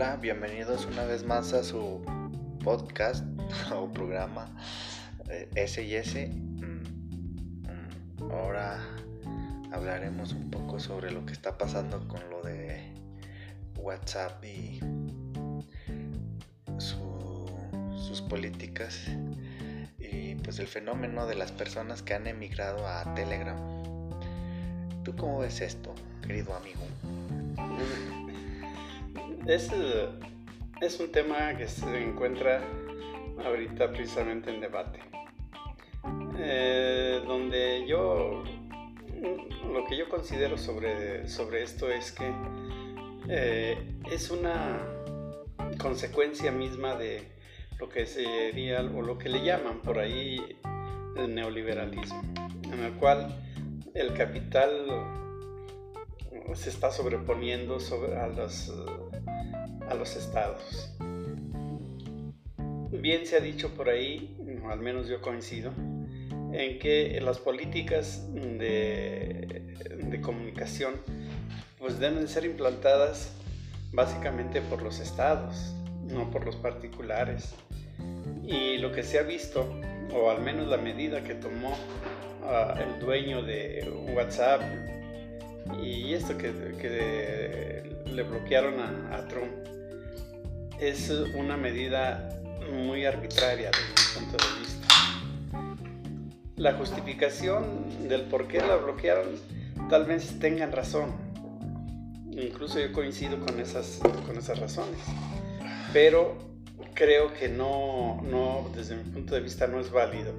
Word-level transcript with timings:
Hola, 0.00 0.14
bienvenidos 0.14 0.86
una 0.86 1.04
vez 1.06 1.24
más 1.24 1.52
a 1.52 1.64
su 1.64 2.00
podcast 2.62 3.24
o 3.74 3.92
programa 3.92 4.48
eh, 5.28 5.50
S&S. 5.56 6.28
Mm, 6.28 6.82
mm, 7.64 8.30
ahora 8.30 8.78
hablaremos 9.72 10.34
un 10.34 10.52
poco 10.52 10.78
sobre 10.78 11.10
lo 11.10 11.26
que 11.26 11.32
está 11.32 11.58
pasando 11.58 12.06
con 12.06 12.20
lo 12.30 12.42
de 12.42 12.92
WhatsApp 13.76 14.44
y 14.44 14.78
sus 16.78 18.22
políticas 18.22 19.00
y 19.98 20.36
pues 20.36 20.60
el 20.60 20.68
fenómeno 20.68 21.26
de 21.26 21.34
las 21.34 21.50
personas 21.50 22.02
que 22.02 22.14
han 22.14 22.28
emigrado 22.28 22.86
a 22.86 23.14
Telegram. 23.14 23.58
¿Tú 25.02 25.16
cómo 25.16 25.40
ves 25.40 25.60
esto, 25.60 25.92
querido 26.22 26.54
amigo? 26.54 26.86
Es, 29.46 29.70
es 30.80 31.00
un 31.00 31.10
tema 31.12 31.56
que 31.56 31.68
se 31.68 32.02
encuentra 32.02 32.62
ahorita 33.44 33.90
precisamente 33.90 34.50
en 34.50 34.60
debate. 34.60 35.00
Eh, 36.38 37.20
donde 37.26 37.86
yo, 37.86 38.44
lo 39.72 39.84
que 39.86 39.96
yo 39.96 40.08
considero 40.08 40.56
sobre, 40.56 41.28
sobre 41.28 41.62
esto 41.62 41.90
es 41.90 42.12
que 42.12 42.32
eh, 43.28 43.76
es 44.10 44.30
una 44.30 44.80
consecuencia 45.78 46.52
misma 46.52 46.94
de 46.94 47.26
lo 47.78 47.88
que 47.88 48.06
sería 48.06 48.80
o 48.80 49.02
lo 49.02 49.18
que 49.18 49.28
le 49.28 49.42
llaman 49.42 49.80
por 49.82 49.98
ahí 49.98 50.58
el 51.16 51.34
neoliberalismo, 51.34 52.22
en 52.64 52.80
el 52.80 52.92
cual 52.94 53.44
el 53.94 54.14
capital 54.14 54.70
se 56.54 56.70
está 56.70 56.90
sobreponiendo 56.90 57.80
sobre 57.80 58.16
a 58.16 58.28
los 58.28 58.72
a 59.88 59.94
los 59.94 60.16
estados. 60.16 60.90
Bien 62.90 63.26
se 63.26 63.36
ha 63.36 63.40
dicho 63.40 63.74
por 63.74 63.88
ahí, 63.88 64.36
al 64.68 64.80
menos 64.80 65.08
yo 65.08 65.20
coincido, 65.20 65.72
en 66.52 66.78
que 66.78 67.20
las 67.20 67.38
políticas 67.38 68.26
de, 68.32 70.20
comunicación 70.22 70.94
pues 71.78 72.00
deben 72.00 72.26
ser 72.26 72.44
implantadas 72.44 73.32
básicamente 73.92 74.60
por 74.62 74.82
los 74.82 74.98
estados, 74.98 75.74
no 76.08 76.30
por 76.30 76.44
los 76.44 76.56
particulares. 76.56 77.54
Y 78.44 78.78
lo 78.78 78.90
que 78.90 79.02
se 79.02 79.18
ha 79.18 79.22
visto, 79.22 79.80
o 80.12 80.30
al 80.30 80.42
menos 80.42 80.66
la 80.66 80.78
medida 80.78 81.22
que 81.22 81.34
tomó 81.34 81.70
uh, 81.70 82.78
el 82.80 82.98
dueño 82.98 83.42
de 83.42 83.88
WhatsApp, 84.14 84.62
y 85.82 86.14
esto 86.14 86.36
que, 86.36 86.52
le 88.06 88.22
bloquearon 88.22 88.80
a 88.80 89.28
Trump, 89.28 89.77
es 90.80 91.10
una 91.34 91.56
medida 91.56 92.28
muy 92.72 93.04
arbitraria 93.04 93.70
desde 93.70 94.20
mi 94.20 94.26
punto 94.26 94.44
de 94.44 94.60
vista. 94.60 94.88
La 96.56 96.74
justificación 96.74 98.08
del 98.08 98.22
por 98.22 98.48
qué 98.48 98.58
la 98.58 98.76
bloquearon 98.76 99.26
tal 99.88 100.04
vez 100.06 100.38
tengan 100.38 100.72
razón. 100.72 101.12
Incluso 102.30 102.78
yo 102.78 102.92
coincido 102.92 103.40
con 103.40 103.58
esas, 103.60 104.00
con 104.26 104.36
esas 104.36 104.58
razones. 104.58 105.00
Pero 105.92 106.36
creo 106.94 107.32
que 107.32 107.48
no, 107.48 108.22
no, 108.22 108.70
desde 108.74 108.96
mi 108.96 109.04
punto 109.04 109.34
de 109.34 109.40
vista 109.40 109.66
no 109.66 109.80
es 109.80 109.90
válido 109.90 110.32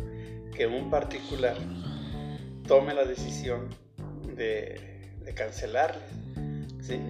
que 0.56 0.68
un 0.68 0.90
particular 0.90 1.58
tome 2.68 2.94
la 2.94 3.06
decisión 3.06 3.70
de, 4.36 5.09
de 5.24 5.34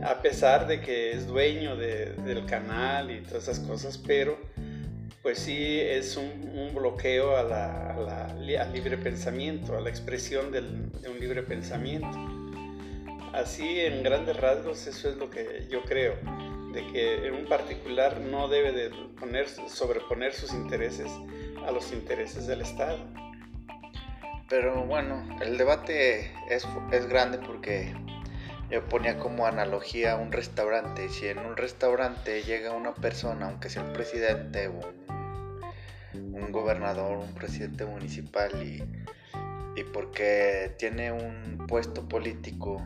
a 0.03 0.22
pesar 0.22 0.67
de 0.67 0.81
que 0.81 1.11
es 1.11 1.27
dueño 1.27 1.75
del 1.75 2.45
canal 2.45 3.11
y 3.11 3.22
todas 3.22 3.44
esas 3.44 3.59
cosas, 3.59 3.97
pero 3.97 4.37
pues 5.21 5.39
sí 5.39 5.80
es 5.80 6.17
un, 6.17 6.73
bloqueo 6.73 7.36
a 7.36 7.43
la, 7.43 7.92
al 7.93 8.73
libre 8.73 8.98
pensamiento, 8.98 9.77
a 9.77 9.81
la 9.81 9.89
expresión 9.89 10.52
de 10.52 10.59
un 10.59 11.20
libre 11.20 11.43
pensamiento. 11.43 12.17
Así 13.33 13.80
en 13.81 14.02
grandes 14.03 14.37
rasgos 14.37 14.87
eso 14.87 15.09
es 15.09 15.17
lo 15.17 15.30
que 15.30 15.67
yo 15.70 15.83
creo, 15.83 16.15
de 16.73 16.86
que 16.87 17.32
un 17.32 17.45
particular 17.45 18.20
no 18.20 18.48
debe 18.48 18.71
de 18.71 18.89
poner, 19.20 19.48
sobreponer 19.48 20.33
sus 20.33 20.53
intereses 20.53 21.11
a 21.65 21.71
los 21.71 21.92
intereses 21.92 22.48
del 22.48 22.61
Estado. 22.61 22.98
Pero 24.49 24.83
bueno, 24.86 25.37
el 25.42 25.58
debate 25.58 26.32
es, 26.49 26.67
es 26.92 27.08
grande 27.08 27.37
porque 27.37 27.93
yo 28.69 28.87
ponía 28.87 29.17
como 29.17 29.47
analogía 29.47 30.15
un 30.15 30.31
restaurante. 30.31 31.09
Si 31.09 31.27
en 31.27 31.39
un 31.39 31.57
restaurante 31.57 32.43
llega 32.43 32.71
una 32.71 32.93
persona, 32.93 33.47
aunque 33.47 33.69
sea 33.69 33.83
el 33.83 33.91
presidente, 33.91 34.67
un, 34.67 36.33
un 36.33 36.52
gobernador, 36.52 37.17
un 37.17 37.33
presidente 37.33 37.85
municipal, 37.85 38.52
y, 38.61 38.83
y, 39.75 39.83
porque 39.85 40.75
tiene 40.77 41.11
un 41.11 41.65
puesto 41.67 42.08
político, 42.08 42.81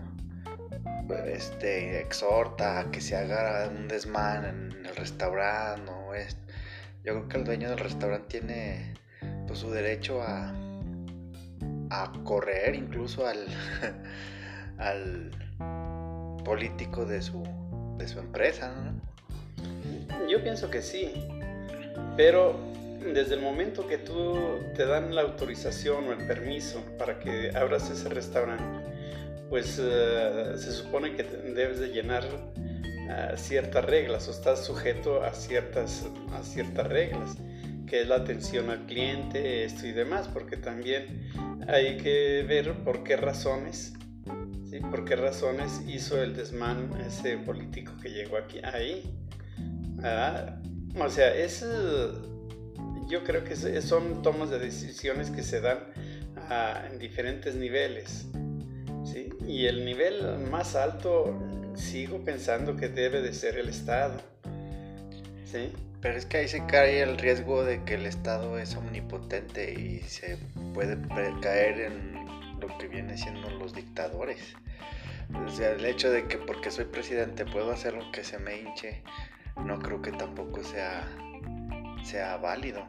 este, 1.28 2.00
exhorta 2.00 2.80
a 2.80 2.92
que 2.92 3.02
se 3.02 3.18
haga 3.18 3.70
un 3.70 3.88
desmán 3.88 4.46
en 4.46 4.86
el 4.86 4.96
restaurante, 4.96 5.92
o 5.92 6.14
es, 6.14 6.38
yo 7.04 7.14
creo 7.14 7.28
que 7.28 7.38
el 7.38 7.44
dueño 7.44 7.70
del 7.70 7.80
restaurante 7.80 8.40
tiene 8.40 8.94
pues, 9.48 9.60
su 9.60 9.70
derecho 9.70 10.22
a, 10.22 10.54
a 11.90 12.12
correr 12.24 12.74
incluso 12.74 13.28
al, 13.28 13.48
al 14.78 15.43
político 16.44 17.06
de 17.06 17.22
su, 17.22 17.44
de 17.98 18.08
su 18.08 18.20
empresa, 18.20 18.74
Yo 20.30 20.42
pienso 20.42 20.70
que 20.70 20.82
sí, 20.82 21.12
pero 22.16 22.56
desde 23.14 23.36
el 23.36 23.42
momento 23.42 23.88
que 23.88 23.98
tú 23.98 24.60
te 24.76 24.86
dan 24.86 25.14
la 25.14 25.22
autorización 25.22 26.08
o 26.08 26.14
el 26.14 26.26
permiso 26.26 26.82
para 26.98 27.20
que 27.20 27.52
abras 27.56 27.90
ese 27.90 28.10
restaurante, 28.10 28.86
pues 29.50 29.80
eh, 29.82 30.54
se 30.56 30.72
supone 30.72 31.16
que 31.16 31.24
debes 31.24 31.80
de 31.80 31.90
llenar 31.90 32.24
eh, 32.26 33.34
ciertas 33.36 33.86
reglas 33.86 34.28
o 34.28 34.32
estás 34.32 34.66
sujeto 34.66 35.24
a 35.24 35.34
ciertas, 35.34 36.08
a 36.34 36.44
ciertas 36.44 36.88
reglas, 36.88 37.36
que 37.86 38.02
es 38.02 38.08
la 38.08 38.16
atención 38.16 38.70
al 38.70 38.86
cliente, 38.86 39.66
esto 39.66 39.86
y 39.86 39.92
demás, 39.92 40.30
porque 40.32 40.58
también 40.58 41.30
hay 41.68 41.98
que 41.98 42.44
ver 42.48 42.74
por 42.84 43.04
qué 43.04 43.18
razones 43.18 43.94
¿Por 44.82 45.06
qué 45.06 45.16
razones 45.16 45.82
hizo 45.88 46.22
el 46.22 46.36
desmán 46.36 46.90
ese 47.06 47.38
político 47.38 47.94
que 48.02 48.10
llegó 48.10 48.38
aquí 48.38 48.60
ahí? 48.64 49.04
Ah, 50.04 50.60
o 51.00 51.10
sea, 51.10 51.34
es, 51.36 51.66
yo 53.08 53.24
creo 53.24 53.44
que 53.44 53.56
son 53.82 54.22
tomas 54.22 54.50
de 54.50 54.60
decisiones 54.60 55.30
que 55.30 55.44
se 55.44 55.62
dan 55.62 55.80
ah, 56.50 56.86
en 56.92 57.00
diferentes 57.00 57.56
niveles. 57.56 58.28
Y 59.48 59.66
el 59.66 59.86
nivel 59.86 60.40
más 60.50 60.76
alto 60.76 61.38
sigo 61.76 62.24
pensando 62.24 62.76
que 62.76 62.88
debe 62.88 63.22
de 63.22 63.34
ser 63.34 63.58
el 63.58 63.70
Estado. 63.70 64.18
¿sí? 65.46 65.72
Pero 66.02 66.18
es 66.18 66.26
que 66.26 66.38
ahí 66.38 66.48
se 66.48 66.66
cae 66.66 67.02
el 67.02 67.18
riesgo 67.18 67.64
de 67.64 67.84
que 67.84 67.96
el 67.96 68.06
Estado 68.06 68.58
es 68.58 68.76
omnipotente 68.76 69.74
y 69.74 70.00
se 70.00 70.38
puede 70.74 70.98
caer 71.42 71.80
en 71.80 72.23
lo 72.68 72.78
que 72.78 72.88
viene 72.88 73.18
siendo 73.18 73.50
los 73.52 73.74
dictadores. 73.74 74.56
O 75.46 75.50
sea, 75.50 75.72
el 75.72 75.86
hecho 75.86 76.12
de 76.12 76.28
que 76.28 76.38
porque 76.38 76.72
soy 76.72 76.86
presidente 76.86 77.46
puedo 77.46 77.72
hacer 77.72 77.94
lo 77.94 78.12
que 78.12 78.24
se 78.24 78.38
me 78.40 78.60
hinche, 78.60 79.04
no 79.58 79.80
creo 79.80 80.02
que 80.02 80.12
tampoco 80.12 80.64
sea, 80.64 81.08
sea 82.04 82.38
válido. 82.38 82.86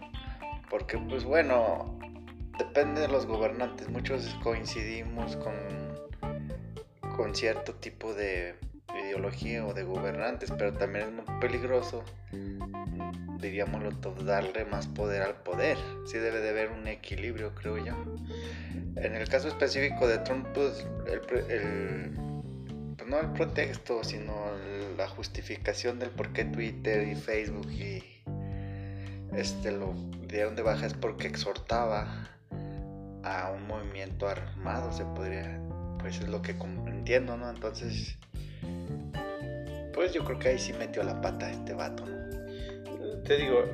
Porque 0.70 0.98
pues 0.98 1.24
bueno, 1.24 1.98
depende 2.58 3.00
de 3.00 3.08
los 3.08 3.26
gobernantes. 3.26 3.88
Muchos 3.88 4.34
coincidimos 4.42 5.36
con, 5.36 5.54
con 7.16 7.34
cierto 7.34 7.74
tipo 7.74 8.14
de 8.14 8.56
ideología 8.98 9.64
o 9.66 9.74
de 9.74 9.84
gobernantes, 9.84 10.52
pero 10.56 10.72
también 10.72 11.06
es 11.06 11.12
muy 11.12 11.40
peligroso, 11.40 12.04
diríamoslo 13.40 13.92
todo, 13.98 14.22
darle 14.24 14.64
más 14.64 14.86
poder 14.86 15.22
al 15.22 15.34
poder. 15.42 15.76
Sí 16.06 16.18
debe 16.18 16.40
de 16.40 16.50
haber 16.50 16.70
un 16.70 16.86
equilibrio, 16.86 17.54
creo 17.54 17.78
yo. 17.78 17.94
En 18.96 19.14
el 19.14 19.28
caso 19.28 19.48
específico 19.48 20.06
de 20.06 20.18
Trump, 20.18 20.46
pues 20.54 20.86
el, 21.06 21.20
pues, 21.20 21.44
no 23.06 23.20
el 23.20 23.32
pretexto, 23.32 24.02
sino 24.04 24.34
la 24.96 25.08
justificación 25.08 25.98
del 25.98 26.10
por 26.10 26.32
qué 26.32 26.44
Twitter 26.44 27.06
y 27.08 27.14
Facebook 27.14 27.70
y 27.70 28.02
este 29.36 29.72
lo 29.72 29.94
dieron 30.28 30.54
de 30.54 30.62
baja 30.62 30.86
es 30.86 30.94
porque 30.94 31.26
exhortaba 31.26 32.28
a 33.24 33.50
un 33.50 33.66
movimiento 33.66 34.28
armado, 34.28 34.92
se 34.92 35.04
podría, 35.04 35.60
pues 35.98 36.20
es 36.20 36.28
lo 36.28 36.42
que 36.42 36.52
entiendo, 36.86 37.36
¿no? 37.36 37.50
Entonces, 37.50 38.18
pues 39.94 40.12
yo 40.12 40.24
creo 40.24 40.38
que 40.38 40.48
ahí 40.48 40.58
sí 40.58 40.72
metió 40.72 41.02
la 41.02 41.20
pata 41.20 41.50
este 41.50 41.72
vato. 41.72 42.04
Te 43.24 43.36
digo, 43.38 43.64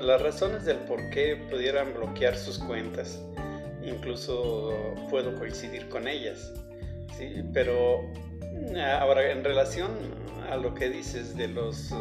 las 0.00 0.20
razones 0.20 0.64
del 0.64 0.78
por 0.78 1.10
qué 1.10 1.36
pudieran 1.50 1.94
bloquear 1.94 2.36
sus 2.36 2.58
cuentas 2.58 3.20
incluso 3.88 4.94
puedo 5.10 5.34
coincidir 5.34 5.88
con 5.88 6.08
ellas. 6.08 6.52
Pero 7.52 8.00
ahora, 9.00 9.32
en 9.32 9.42
relación 9.42 9.90
a 10.48 10.56
lo 10.56 10.74
que 10.74 10.88
dices 10.88 11.36
de 11.36 11.48
los, 11.48 11.94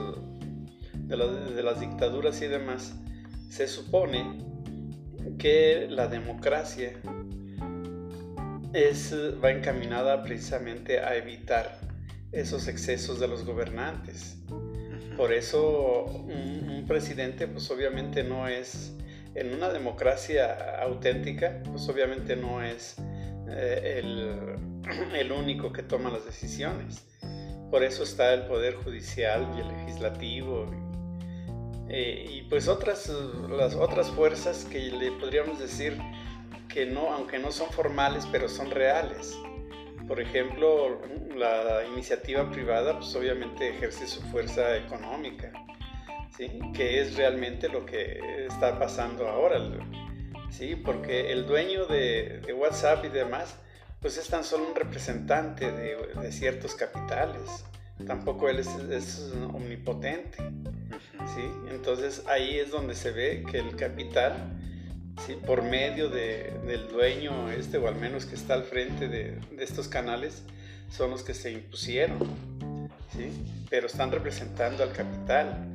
de, 0.94 1.64
las 1.64 1.80
dictaduras 1.80 2.42
y 2.42 2.48
demás, 2.48 2.96
se 3.50 3.68
supone 3.68 4.44
que 5.40 5.88
la 5.90 6.08
democracia 6.08 6.94
es, 8.74 9.14
va 9.44 9.52
encaminada 9.52 10.22
precisamente 10.24 11.00
a 11.00 11.16
evitar 11.16 11.80
esos 12.32 12.68
excesos 12.68 13.20
de 13.20 13.28
los 13.28 13.46
gobernantes. 13.46 14.38
Por 15.16 15.34
eso 15.34 16.06
un, 16.06 16.86
presidente 16.88 17.48
pues 17.48 17.70
obviamente 17.70 18.24
no 18.24 18.48
es, 18.48 18.96
en 19.36 19.54
una 19.54 19.70
democracia 19.70 20.80
auténtica, 20.82 21.62
pues 21.66 21.90
obviamente 21.90 22.38
no 22.38 22.64
es 22.64 22.96
eh, 23.50 24.02
el, 24.02 25.32
único 25.38 25.74
que 25.74 25.84
toma 25.84 26.10
las 26.10 26.26
decisiones. 26.26 27.06
Por 27.70 27.84
eso 27.84 28.04
está 28.04 28.34
el 28.34 28.44
Poder 28.44 28.76
Judicial 28.76 29.46
y 29.58 29.60
el 29.60 29.68
Legislativo 29.68 30.66
eh, 31.90 32.26
y 32.30 32.42
pues 32.44 32.68
otras, 32.68 33.12
las 33.50 33.76
otras 33.76 34.10
fuerzas 34.12 34.66
que 34.66 34.80
le 34.80 35.12
podríamos 35.14 35.60
decir 35.60 35.98
que 36.68 36.86
no, 36.86 37.12
aunque 37.14 37.40
no 37.40 37.52
son 37.52 37.70
formales, 37.72 38.28
pero 38.32 38.48
son 38.50 38.72
reales. 38.72 39.38
Por 40.08 40.22
ejemplo, 40.22 41.02
la 41.36 41.86
iniciativa 41.86 42.50
privada 42.50 42.98
pues 42.98 43.14
obviamente 43.16 43.70
ejerce 43.70 44.08
su 44.08 44.22
fuerza 44.22 44.78
económica, 44.78 45.52
¿sí? 46.36 46.60
que 46.74 47.02
es 47.02 47.16
realmente 47.18 47.68
lo 47.68 47.86
que 47.86 48.46
está 48.48 48.80
pasando 48.80 49.28
ahora, 49.28 49.60
¿sí? 50.50 50.76
porque 50.76 51.32
el 51.32 51.46
dueño 51.46 51.86
de, 51.86 52.42
WhatsApp 52.58 53.06
y 53.06 53.10
demás 53.10 53.58
pues 54.00 54.18
es 54.18 54.28
tan 54.30 54.44
solo 54.44 54.70
un 54.70 54.76
representante 54.76 55.72
de, 55.72 56.32
ciertos 56.32 56.76
capitales, 56.76 57.66
tampoco 58.06 58.48
él 58.48 58.60
es, 58.60 59.34
omnipotente. 59.54 60.38
¿sí? 61.36 61.52
Entonces 61.70 62.24
ahí 62.28 62.60
es 62.60 62.72
donde 62.72 62.96
se 62.96 63.12
ve 63.12 63.44
que 63.52 63.60
el 63.60 63.76
capital 63.76 64.58
por 65.46 65.64
medio 65.64 66.10
del 66.10 66.88
dueño 66.90 67.50
este, 67.50 67.78
o 67.78 67.88
al 67.88 67.96
menos 67.96 68.26
que 68.26 68.36
está 68.36 68.54
al 68.54 68.64
frente 68.64 69.08
de, 69.08 69.40
estos 69.60 69.88
canales, 69.88 70.44
son 70.90 71.12
los 71.12 71.24
que 71.24 71.34
se 71.34 71.52
impusieron, 71.52 72.20
¿sí? 73.14 73.32
pero 73.70 73.88
están 73.88 74.12
representando 74.12 74.84
al 74.84 74.92
capital. 74.94 75.74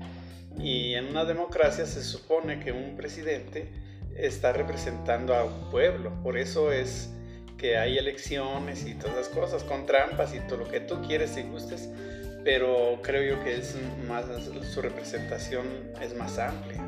Y 0.58 0.94
en 0.94 1.06
una 1.06 1.24
democracia 1.24 1.86
se 1.86 2.02
supone 2.02 2.60
que 2.60 2.72
un 2.72 2.96
presidente 2.96 3.68
está 4.16 4.52
representando 4.52 5.34
a 5.34 5.44
un 5.44 5.70
pueblo, 5.70 6.12
por 6.22 6.36
eso 6.36 6.72
es 6.72 7.10
que 7.56 7.78
hay 7.78 7.96
elecciones 7.96 8.86
y 8.86 8.94
todas 8.94 9.16
las 9.16 9.28
cosas, 9.28 9.62
con 9.62 9.86
trampas 9.86 10.34
y 10.34 10.40
todo 10.40 10.58
lo 10.58 10.68
que 10.68 10.80
tú 10.80 11.00
quieres 11.06 11.36
y 11.36 11.42
gustes, 11.42 11.88
pero 12.44 13.00
creo 13.02 13.36
yo 13.36 13.44
que 13.44 13.56
es 13.56 13.76
más, 14.08 14.24
su 14.72 14.82
representación 14.82 15.66
es 16.00 16.14
más 16.16 16.38
amplia. 16.38 16.82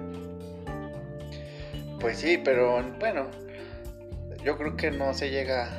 Pues 2.05 2.19
sí, 2.19 2.37
pero 2.37 2.83
bueno, 2.99 3.29
yo 4.45 4.59
creo 4.59 4.77
que 4.77 4.91
no 4.91 5.15
se 5.15 5.31
llega 5.31 5.71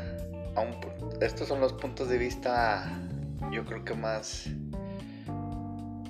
a 0.56 0.62
un... 0.62 0.75
Estos 1.22 1.48
son 1.48 1.62
los 1.62 1.74
puntos 1.74 2.10
de 2.10 2.18
vista, 2.18 3.00
yo 3.51 3.63
creo 3.63 3.86
que 3.86 3.94
más 3.94 4.50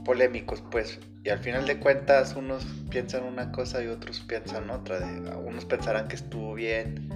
polémicos, 0.05 0.63
pues. 0.71 1.01
Y 1.25 1.31
al 1.31 1.39
final 1.39 1.67
de 1.67 1.79
cuentas, 1.81 2.33
unos 2.37 2.65
piensan 2.89 3.25
una 3.25 3.51
cosa 3.51 3.83
y 3.83 3.87
otros 3.87 4.21
piensan 4.21 4.69
otra. 4.69 5.05
Unos 5.45 5.65
pensarán 5.65 6.07
que 6.07 6.15
estuvo 6.15 6.53
bien, 6.53 7.09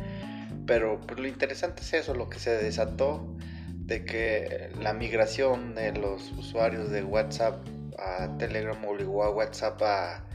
pero 0.67 0.99
pues, 0.99 1.21
lo 1.21 1.27
interesante 1.29 1.83
es 1.83 1.93
eso, 1.93 2.13
lo 2.13 2.29
que 2.29 2.39
se 2.39 2.51
desató 2.51 3.33
de 3.77 4.03
que 4.03 4.71
la 4.81 4.91
migración 4.91 5.73
de 5.73 5.93
los 5.93 6.33
usuarios 6.33 6.89
de 6.91 7.05
WhatsApp 7.05 7.65
a 7.97 8.37
Telegram 8.37 8.83
obligó 8.83 9.23
a 9.23 9.29
WhatsApp 9.29 9.81
a 9.83 10.28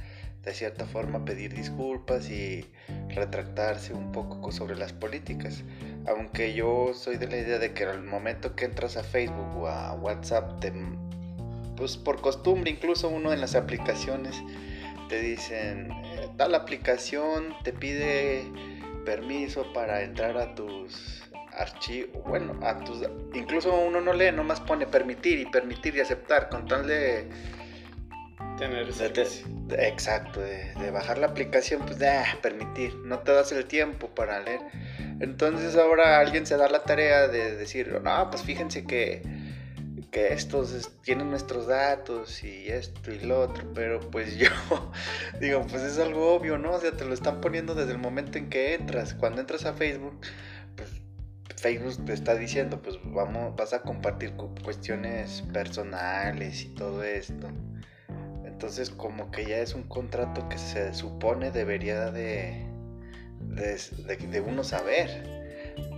de 0.45 0.53
cierta 0.53 0.85
forma 0.87 1.25
pedir 1.25 1.55
disculpas 1.55 2.29
y 2.29 2.67
retractarse 3.09 3.95
un 3.95 4.13
poco 4.13 4.53
sobre 4.53 4.77
las 4.77 4.93
políticas. 4.93 5.65
Aunque 6.07 6.53
yo 6.55 6.93
soy 6.95 7.17
de 7.17 7.29
la 7.29 7.39
idea 7.39 7.59
de 7.59 7.73
que 7.73 7.85
al 7.85 8.03
momento 8.03 8.55
que 8.55 8.67
entras 8.67 8.97
a 8.97 9.03
Facebook 9.03 9.57
o 9.57 9.69
a 9.69 9.95
WhatsApp, 9.95 10.63
pues 11.77 11.97
por 11.97 12.21
costumbre 12.21 12.71
incluso 12.71 13.09
uno 13.09 13.33
en 13.33 13.41
las 13.41 13.55
aplicaciones 13.55 14.43
te 15.09 15.21
dicen, 15.21 15.91
eh, 15.91 16.29
tal 16.37 16.55
aplicación 16.55 17.55
te 17.63 17.73
pide 17.73 18.45
permiso 19.05 19.71
para 19.73 20.03
entrar 20.03 20.37
a 20.39 20.55
tus 20.55 21.23
archivos, 21.53 22.23
bueno, 22.25 22.59
a 22.67 22.79
tus, 22.85 23.03
incluso 23.35 23.75
uno 23.79 24.01
no 24.01 24.13
lee, 24.13 24.33
nomás 24.33 24.61
pone 24.61 24.87
permitir 24.87 25.39
y 25.39 25.47
permitir 25.47 25.97
y 25.97 26.01
aceptar 26.01 26.49
con 26.49 26.67
tal 26.67 26.87
de 26.87 27.29
Tener 28.59 28.89
exacto, 29.79 30.41
de, 30.41 30.91
bajar 30.93 31.19
la 31.19 31.27
aplicación, 31.27 31.83
pues 31.85 31.99
de 31.99 32.09
ah, 32.09 32.39
permitir, 32.41 32.95
no 33.05 33.19
te 33.19 33.33
das 33.33 33.51
el 33.51 33.65
tiempo 33.65 34.15
para 34.15 34.41
leer. 34.41 34.61
Entonces 35.21 35.77
ahora 35.77 36.21
alguien 36.21 36.47
se 36.47 36.57
da 36.57 36.69
la 36.69 36.85
tarea 36.85 37.27
de 37.27 37.57
decir, 37.57 38.01
no, 38.01 38.31
pues 38.31 38.43
fíjense 38.43 38.85
que, 38.85 39.23
que 40.13 40.33
estos 40.33 40.93
tienen 41.03 41.31
nuestros 41.31 41.67
datos 41.67 42.45
y 42.45 42.69
esto 42.69 43.11
y 43.11 43.19
lo 43.21 43.41
otro, 43.41 43.73
pero 43.75 43.99
pues 43.99 44.37
yo 44.39 44.49
digo, 45.41 45.67
pues 45.69 45.83
es 45.83 45.99
algo 45.99 46.35
obvio, 46.35 46.57
¿no? 46.57 46.73
O 46.73 46.81
sea, 46.81 46.93
te 46.93 47.05
lo 47.05 47.13
están 47.13 47.41
poniendo 47.41 47.75
desde 47.75 47.91
el 47.91 47.99
momento 47.99 48.39
en 48.39 48.49
que 48.51 48.75
entras. 48.75 49.15
Cuando 49.15 49.41
entras 49.41 49.65
a 49.65 49.73
Facebook, 49.75 50.21
pues 50.77 50.91
Facebook 51.57 52.05
te 52.05 52.13
está 52.13 52.37
diciendo, 52.37 52.81
pues 52.81 52.99
vamos, 53.03 53.57
vas 53.57 53.73
a 53.73 53.83
compartir 53.83 54.35
cuestiones 54.63 55.43
personales 55.53 56.63
y 56.63 56.69
todo 56.69 57.03
esto. 57.03 57.49
Entonces 58.65 58.89
como 58.89 59.31
que 59.31 59.45
ya 59.45 59.59
es 59.59 59.75
un 59.75 59.83
contrato 59.83 60.49
que 60.49 60.57
se 60.57 60.95
supone 60.95 61.51
debería 61.51 62.11
de, 62.11 62.65
de, 63.41 64.41
uno 64.41 64.65
saber. 64.65 65.23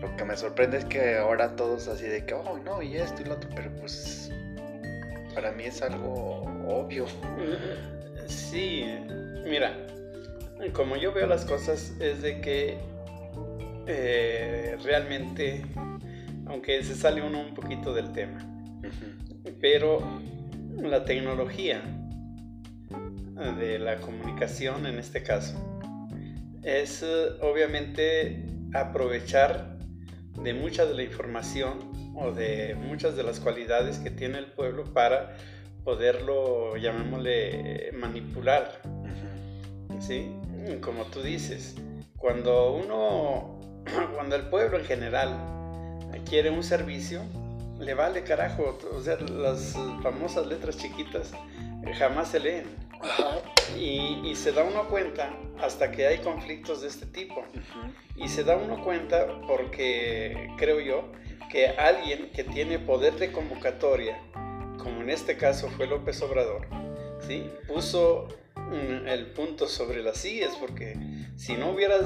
Lo 0.01 0.17
que 0.17 0.25
me 0.25 0.37
sorprende 0.37 0.79
es 0.79 0.85
que 0.85 1.17
ahora 1.17 1.55
todos 1.55 1.87
así 1.87 2.07
de 2.07 2.27
que, 2.27 2.35
oh, 2.35 2.59
no, 2.59 2.83
y 2.83 2.97
esto 2.97 3.23
y 3.23 3.27
lo 3.27 3.35
otro, 3.35 3.49
pero 3.55 3.71
pues 3.77 4.33
para 5.33 5.53
mí 5.53 5.63
es 5.63 5.81
algo 5.81 6.41
obvio. 6.67 7.07
Sí, 8.27 8.85
mira, 9.45 9.73
como 10.73 10.97
yo 10.97 11.13
veo 11.13 11.29
las 11.29 11.45
cosas 11.45 11.93
es 12.01 12.21
de 12.21 12.41
que 12.41 12.79
eh, 13.87 14.77
realmente, 14.83 15.65
aunque 16.47 16.83
se 16.83 16.97
sale 16.97 17.23
uno 17.23 17.43
un 17.43 17.55
poquito 17.55 17.95
del 17.95 18.11
tema, 18.11 18.45
pero 19.61 20.01
la 20.83 21.05
tecnología 21.05 21.81
de 23.59 23.79
la 23.79 23.97
comunicación 23.97 24.87
en 24.87 24.99
este 24.99 25.23
caso 25.23 25.77
es 26.67 27.03
eh, 27.03 27.29
obviamente 27.43 28.45
aprovechar 28.75 29.79
de 30.43 30.53
mucha 30.53 30.85
de 30.85 30.95
la 30.95 31.05
información 31.05 32.13
o 32.17 32.33
de 32.33 32.75
muchas 32.75 33.17
de 33.17 33.23
las 33.23 33.39
cualidades 33.39 33.99
que 33.99 34.11
tiene 34.11 34.39
el 34.39 34.47
pueblo 34.47 34.85
para 34.93 35.37
poderlo, 35.85 36.77
llamémosle, 36.77 37.93
manipular. 37.93 38.81
¿Sí? 40.01 40.33
Como 40.81 41.05
tú 41.05 41.23
dices, 41.23 41.77
cuando 42.17 42.75
uno, 42.75 43.61
cuando 44.15 44.35
el 44.35 44.49
pueblo 44.49 44.79
en 44.79 44.85
general 44.85 45.37
quiere 46.29 46.51
un 46.51 46.65
servicio, 46.65 47.23
le 47.79 47.95
vale 47.95 48.25
carajo, 48.25 48.77
o 48.93 49.01
sea, 49.01 49.17
las 49.21 49.75
famosas 50.03 50.47
letras 50.47 50.77
chiquitas 50.79 51.33
jamás 51.95 52.29
se 52.29 52.41
leen. 52.41 52.65
Y, 53.77 54.35
se 54.37 54.53
da 54.53 54.65
uno 54.65 54.89
cuenta 54.89 55.37
hasta 55.61 55.91
que 55.91 56.07
hay 56.07 56.19
conflictos 56.19 56.83
de 56.83 56.89
este 56.89 57.07
tipo. 57.07 57.45
Y 58.17 58.29
se 58.29 58.45
da 58.45 58.57
uno 58.57 58.83
cuenta 58.83 59.41
porque 59.47 60.51
creo 60.57 60.81
yo 60.81 61.13
que 61.51 61.69
alguien 61.69 62.31
que 62.33 62.45
tiene 62.45 62.79
poder 62.79 63.15
de 63.17 63.33
convocatoria, 63.33 64.19
como 64.79 65.03
en 65.03 65.11
este 65.11 65.37
caso 65.37 65.69
fue 65.69 65.87
López 65.87 66.21
Obrador, 66.23 66.67
¿sí? 67.27 67.51
puso 67.67 68.29
el 69.07 69.27
punto 69.27 69.69
sobre 69.69 70.03
las 70.03 70.19
sillas, 70.19 70.57
porque 70.57 70.97
si 71.37 71.55
no 71.55 71.71
hubiera 71.71 71.97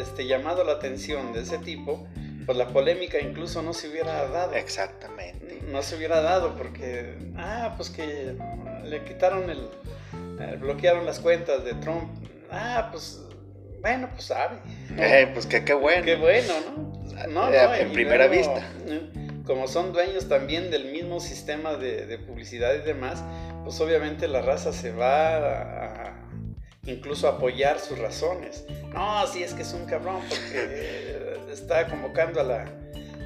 este, 0.00 0.26
llamado 0.26 0.64
la 0.64 0.72
atención 0.72 1.32
de 1.32 1.42
ese 1.42 1.58
tipo, 1.58 2.06
pues 2.46 2.58
la 2.58 2.68
polémica 2.68 3.18
incluso 3.20 3.62
no 3.62 3.72
se 3.72 3.88
hubiera 3.88 4.28
dado. 4.28 4.54
Exactamente. 4.54 5.60
No 5.68 5.82
se 5.82 5.96
hubiera 5.96 6.20
dado 6.20 6.54
porque, 6.56 7.16
ah, 7.36 7.74
pues 7.76 7.90
que 7.90 8.36
le 8.84 9.04
quitaron 9.04 9.48
el, 9.50 9.68
eh, 10.40 10.56
bloquearon 10.58 11.06
las 11.06 11.20
cuentas 11.20 11.64
de 11.64 11.74
Trump. 11.74 12.10
Ah, 12.50 12.88
pues, 12.90 13.22
bueno, 13.80 14.08
pues 14.12 14.26
sabe. 14.26 14.58
Eh, 14.96 15.30
pues 15.32 15.46
que 15.46 15.64
qué 15.64 15.74
bueno. 15.74 16.04
Qué 16.04 16.16
bueno, 16.16 16.54
¿no? 16.66 16.92
No, 17.28 17.52
eh, 17.52 17.82
en 17.82 17.92
primera 17.92 18.26
vista. 18.26 18.66
Como 19.44 19.66
son 19.66 19.92
dueños 19.92 20.28
también 20.28 20.70
del 20.70 20.86
mismo 20.92 21.20
sistema 21.20 21.74
de, 21.74 22.18
publicidad 22.18 22.74
y 22.74 22.78
demás, 22.78 23.22
pues 23.64 23.80
obviamente 23.80 24.28
la 24.28 24.40
raza 24.40 24.72
se 24.72 24.92
va 24.92 25.36
a, 25.36 26.30
incluso 26.86 27.28
apoyar 27.28 27.80
sus 27.80 27.98
razones. 27.98 28.64
No, 28.92 29.26
sí 29.26 29.42
es 29.42 29.54
que 29.54 29.62
es 29.62 29.72
un 29.72 29.84
cabrón 29.86 30.20
porque 30.28 31.21
está 31.52 31.86
convocando 31.86 32.40
a 32.40 32.44
la, 32.44 32.64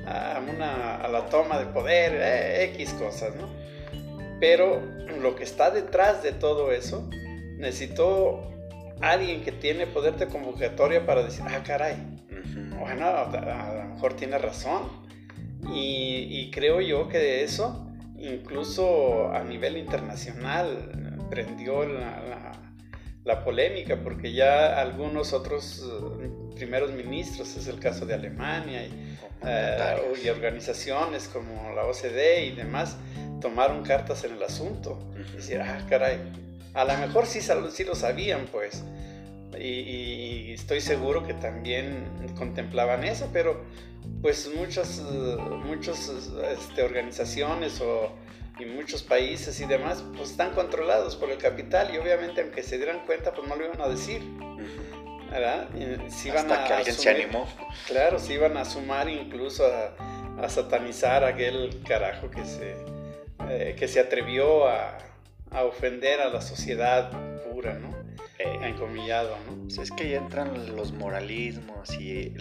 a, 0.06 0.40
una, 0.40 0.96
a 0.96 1.08
la 1.08 1.26
toma 1.26 1.58
de 1.58 1.66
poder, 1.66 2.70
X 2.74 2.92
cosas, 2.94 3.34
¿no? 3.36 3.48
pero 4.40 4.82
lo 5.20 5.34
que 5.34 5.44
está 5.44 5.70
detrás 5.70 6.22
de 6.22 6.32
todo 6.32 6.72
eso, 6.72 7.08
necesitó 7.58 8.52
alguien 9.00 9.42
que 9.42 9.52
tiene 9.52 9.86
poder 9.86 10.16
de 10.16 10.26
convocatoria 10.26 11.06
para 11.06 11.22
decir, 11.22 11.44
ah, 11.48 11.62
caray, 11.64 11.96
bueno, 12.78 13.06
a, 13.06 13.72
lo 13.74 13.94
mejor 13.94 14.14
tiene 14.14 14.38
razón. 14.38 15.06
Y, 15.74 16.50
creo 16.52 16.80
yo 16.80 17.08
que 17.08 17.18
de 17.18 17.42
eso, 17.42 17.90
incluso 18.18 19.32
a 19.32 19.42
nivel 19.42 19.76
internacional, 19.76 21.26
prendió 21.30 21.84
la, 21.84 22.22
la, 22.22 22.65
polémica, 23.44 23.96
porque 24.02 24.32
ya 24.32 24.80
algunos 24.80 25.32
otros 25.32 25.84
eh, 25.84 26.28
primeros 26.54 26.92
ministros, 26.92 27.56
es 27.56 27.66
el 27.66 27.80
caso 27.80 28.06
de 28.06 28.14
Alemania, 28.14 28.86
y, 28.86 29.18
eh, 29.44 29.96
y 30.24 30.28
organizaciones 30.28 31.28
como 31.28 31.74
la 31.74 31.84
OCDE 31.84 32.46
y 32.46 32.50
demás, 32.52 32.96
tomaron 33.40 33.82
cartas 33.82 34.24
en 34.24 34.34
el 34.34 34.42
asunto. 34.42 34.98
Y 35.48 35.54
ah, 35.54 35.84
caray, 35.88 36.20
a 36.74 36.84
lo 36.84 36.96
mejor 36.98 37.26
sí, 37.26 37.40
sí 37.40 37.84
lo 37.84 37.94
sabían, 37.94 38.46
pues. 38.52 38.84
Y, 39.58 40.52
estoy 40.52 40.80
seguro 40.80 41.26
que 41.26 41.34
también 41.34 42.04
contemplaban 42.36 43.04
eso, 43.04 43.28
pero 43.32 43.62
pues 44.22 44.50
muchas, 44.54 45.02
muchas 45.64 46.10
este, 46.52 46.82
organizaciones 46.82 47.80
o, 47.80 48.12
y 48.58 48.64
muchos 48.64 49.02
países 49.02 49.60
y 49.60 49.66
demás 49.66 50.04
pues 50.16 50.30
están 50.30 50.52
controlados 50.52 51.16
por 51.16 51.30
el 51.30 51.38
capital 51.38 51.94
y 51.94 51.98
obviamente 51.98 52.40
aunque 52.40 52.62
se 52.62 52.76
dieran 52.78 53.04
cuenta 53.06 53.32
pues 53.32 53.46
no 53.48 53.56
lo 53.56 53.64
iban 53.66 53.80
a 53.80 53.88
decir. 53.88 54.22
¿verdad? 55.30 55.68
Si 56.08 56.28
iban 56.28 56.50
Hasta 56.50 56.64
a 56.64 56.66
que 56.66 56.72
alguien 56.72 56.94
se 56.94 57.10
animó. 57.10 57.46
Claro, 57.86 58.18
si 58.18 58.34
iban 58.34 58.56
a 58.56 58.64
sumar 58.64 59.08
incluso 59.08 59.64
a, 59.66 60.48
satanizar 60.48 61.24
a 61.24 61.28
aquel 61.28 61.82
carajo 61.86 62.30
que 62.30 62.44
se, 62.44 62.76
eh, 63.48 63.74
que 63.76 63.88
se 63.88 64.00
atrevió 64.00 64.68
a, 64.68 64.98
a 65.50 65.64
ofender 65.64 66.20
a 66.20 66.28
la 66.28 66.40
sociedad 66.40 67.10
pura, 67.42 67.74
¿no? 67.74 67.96
Eh, 68.38 68.58
encomillado, 68.68 69.34
¿no? 69.46 69.62
Pues 69.62 69.78
es 69.78 69.90
que 69.90 70.10
ya 70.10 70.18
entran 70.18 70.76
los 70.76 70.92
moralismos 70.92 71.94
y... 71.98 72.34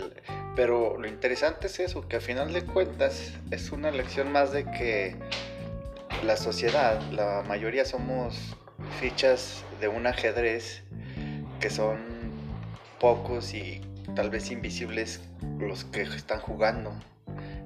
Pero 0.55 0.97
lo 0.97 1.07
interesante 1.07 1.67
es 1.67 1.79
eso, 1.79 2.07
que 2.07 2.17
a 2.17 2.19
final 2.21 2.51
de 2.51 2.65
cuentas 2.65 3.33
es 3.51 3.71
una 3.71 3.91
lección 3.91 4.31
más 4.31 4.51
de 4.51 4.65
que 4.65 5.15
la 6.25 6.37
sociedad, 6.37 6.99
la 7.11 7.43
mayoría 7.47 7.85
somos 7.85 8.57
fichas 8.99 9.63
de 9.79 9.87
un 9.87 10.07
ajedrez 10.07 10.81
que 11.59 11.69
son 11.69 11.99
pocos 12.99 13.53
y 13.53 13.81
tal 14.15 14.31
vez 14.31 14.49
invisibles 14.49 15.21
los 15.59 15.85
que 15.85 16.01
están 16.01 16.39
jugando 16.39 16.93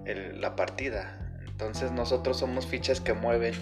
la 0.05 0.55
partida. 0.55 1.17
Entonces 1.47 1.91
nosotros 1.91 2.39
somos 2.39 2.67
fichas 2.67 2.99
que 2.99 3.13
mueven. 3.13 3.53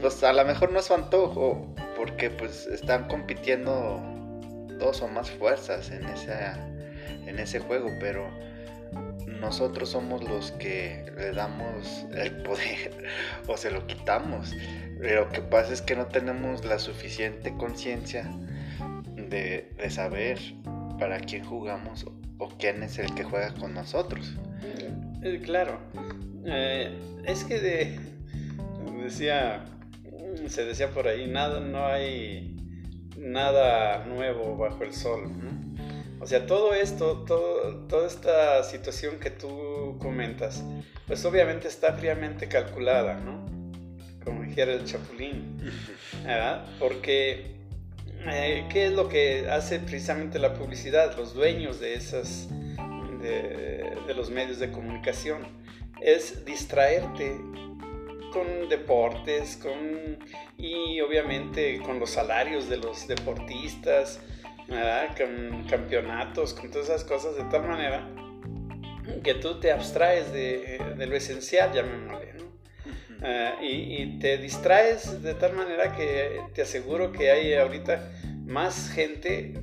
pues 0.00 0.22
a 0.24 0.32
lo 0.32 0.44
mejor 0.44 0.72
no 0.72 0.80
es 0.80 0.86
su 0.86 0.94
antojo, 0.94 1.74
porque 1.96 2.30
pues 2.30 2.66
están 2.66 3.08
compitiendo 3.08 4.02
dos 4.78 5.00
o 5.02 5.08
más 5.08 5.30
fuerzas 5.30 5.90
en, 5.90 6.04
esa, 6.06 6.56
en 7.26 7.38
ese 7.38 7.60
juego, 7.60 7.88
pero 8.00 8.28
nosotros 9.42 9.90
somos 9.90 10.22
los 10.22 10.52
que 10.52 11.04
le 11.18 11.32
damos 11.32 12.06
el 12.14 12.30
poder 12.42 13.08
o 13.48 13.56
se 13.56 13.70
lo 13.70 13.86
quitamos. 13.86 14.54
Lo 14.98 15.28
que 15.30 15.42
pasa 15.42 15.72
es 15.72 15.82
que 15.82 15.96
no 15.96 16.06
tenemos 16.06 16.64
la 16.64 16.78
suficiente 16.78 17.54
conciencia 17.56 18.30
de, 19.16 19.68
saber 19.90 20.38
para 20.98 21.18
quién 21.18 21.44
jugamos 21.44 22.06
o 22.38 22.48
quién 22.56 22.84
es 22.84 22.98
el 22.98 23.12
que 23.14 23.24
juega 23.24 23.52
con 23.54 23.74
nosotros. 23.74 24.32
Eh, 25.22 25.40
claro, 25.44 25.80
eh, 26.46 26.96
es 27.26 27.44
que 27.44 27.60
de, 27.60 28.00
decía, 29.02 29.64
se 30.46 30.64
decía 30.64 30.90
por 30.90 31.08
ahí, 31.08 31.26
nada, 31.26 31.58
no 31.58 31.84
hay 31.86 32.56
nada 33.18 34.04
nuevo 34.06 34.56
bajo 34.56 34.84
el 34.84 34.92
sol. 34.92 35.30
O 36.22 36.26
sea, 36.26 36.46
todo 36.46 36.72
esto, 36.72 37.24
todo, 37.26 37.74
toda 37.88 38.06
esta 38.06 38.62
situación 38.62 39.18
que 39.18 39.30
tú 39.30 39.98
comentas, 39.98 40.62
pues 41.08 41.24
obviamente 41.24 41.66
está 41.66 41.94
fríamente 41.94 42.46
calculada, 42.46 43.14
¿no? 43.14 43.44
Como 44.24 44.44
dijera 44.44 44.72
el 44.72 44.84
Chapulín. 44.84 45.58
Porque, 46.78 47.56
eh, 48.20 48.68
¿qué 48.70 48.86
es 48.86 48.92
lo 48.92 49.08
que 49.08 49.50
hace 49.50 49.80
precisamente 49.80 50.38
la 50.38 50.54
publicidad? 50.54 51.16
Los 51.16 51.34
dueños 51.34 51.80
de 51.80 51.94
esas, 51.94 52.48
de, 53.20 53.92
de 54.06 54.14
los 54.14 54.30
medios 54.30 54.60
de 54.60 54.70
comunicación 54.70 55.42
es 56.00 56.44
distraerte 56.44 57.36
con 58.32 58.68
deportes, 58.68 59.56
con 59.56 60.18
y 60.56 61.00
obviamente 61.00 61.80
con 61.80 61.98
los 61.98 62.10
salarios 62.10 62.68
de 62.68 62.76
los 62.76 63.08
deportistas, 63.08 64.20
con 65.16 65.64
campeonatos, 65.64 66.54
con 66.54 66.70
todas 66.70 66.88
esas 66.88 67.04
cosas, 67.04 67.36
de 67.36 67.44
tal 67.44 67.66
manera 67.66 68.08
que 69.22 69.34
tú 69.34 69.60
te 69.60 69.72
abstraes 69.72 70.32
de, 70.32 70.78
lo 70.96 71.16
esencial, 71.16 71.72
llamémosle, 71.72 72.34
¿no? 72.34 72.44
Ah, 73.24 73.56
y, 73.62 74.02
y, 74.02 74.18
te 74.18 74.38
distraes 74.38 75.22
de 75.22 75.34
tal 75.34 75.52
manera 75.52 75.94
que 75.94 76.40
te 76.54 76.62
aseguro 76.62 77.12
que 77.12 77.30
hay 77.30 77.54
ahorita 77.54 78.10
más 78.44 78.90
gente 78.90 79.54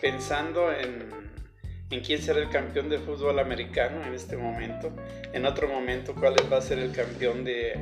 pensando 0.00 0.72
en 0.72 1.18
en 1.90 2.00
quién 2.00 2.20
será 2.20 2.40
el 2.40 2.50
campeón 2.50 2.88
de 2.88 2.98
fútbol 2.98 3.38
americano 3.38 4.04
en 4.04 4.14
este 4.14 4.36
momento, 4.36 4.92
en 5.32 5.46
otro 5.46 5.68
momento 5.68 6.14
cuál 6.14 6.36
va 6.52 6.58
a 6.58 6.60
ser 6.60 6.78
el 6.78 6.92
campeón 6.92 7.44
de, 7.44 7.72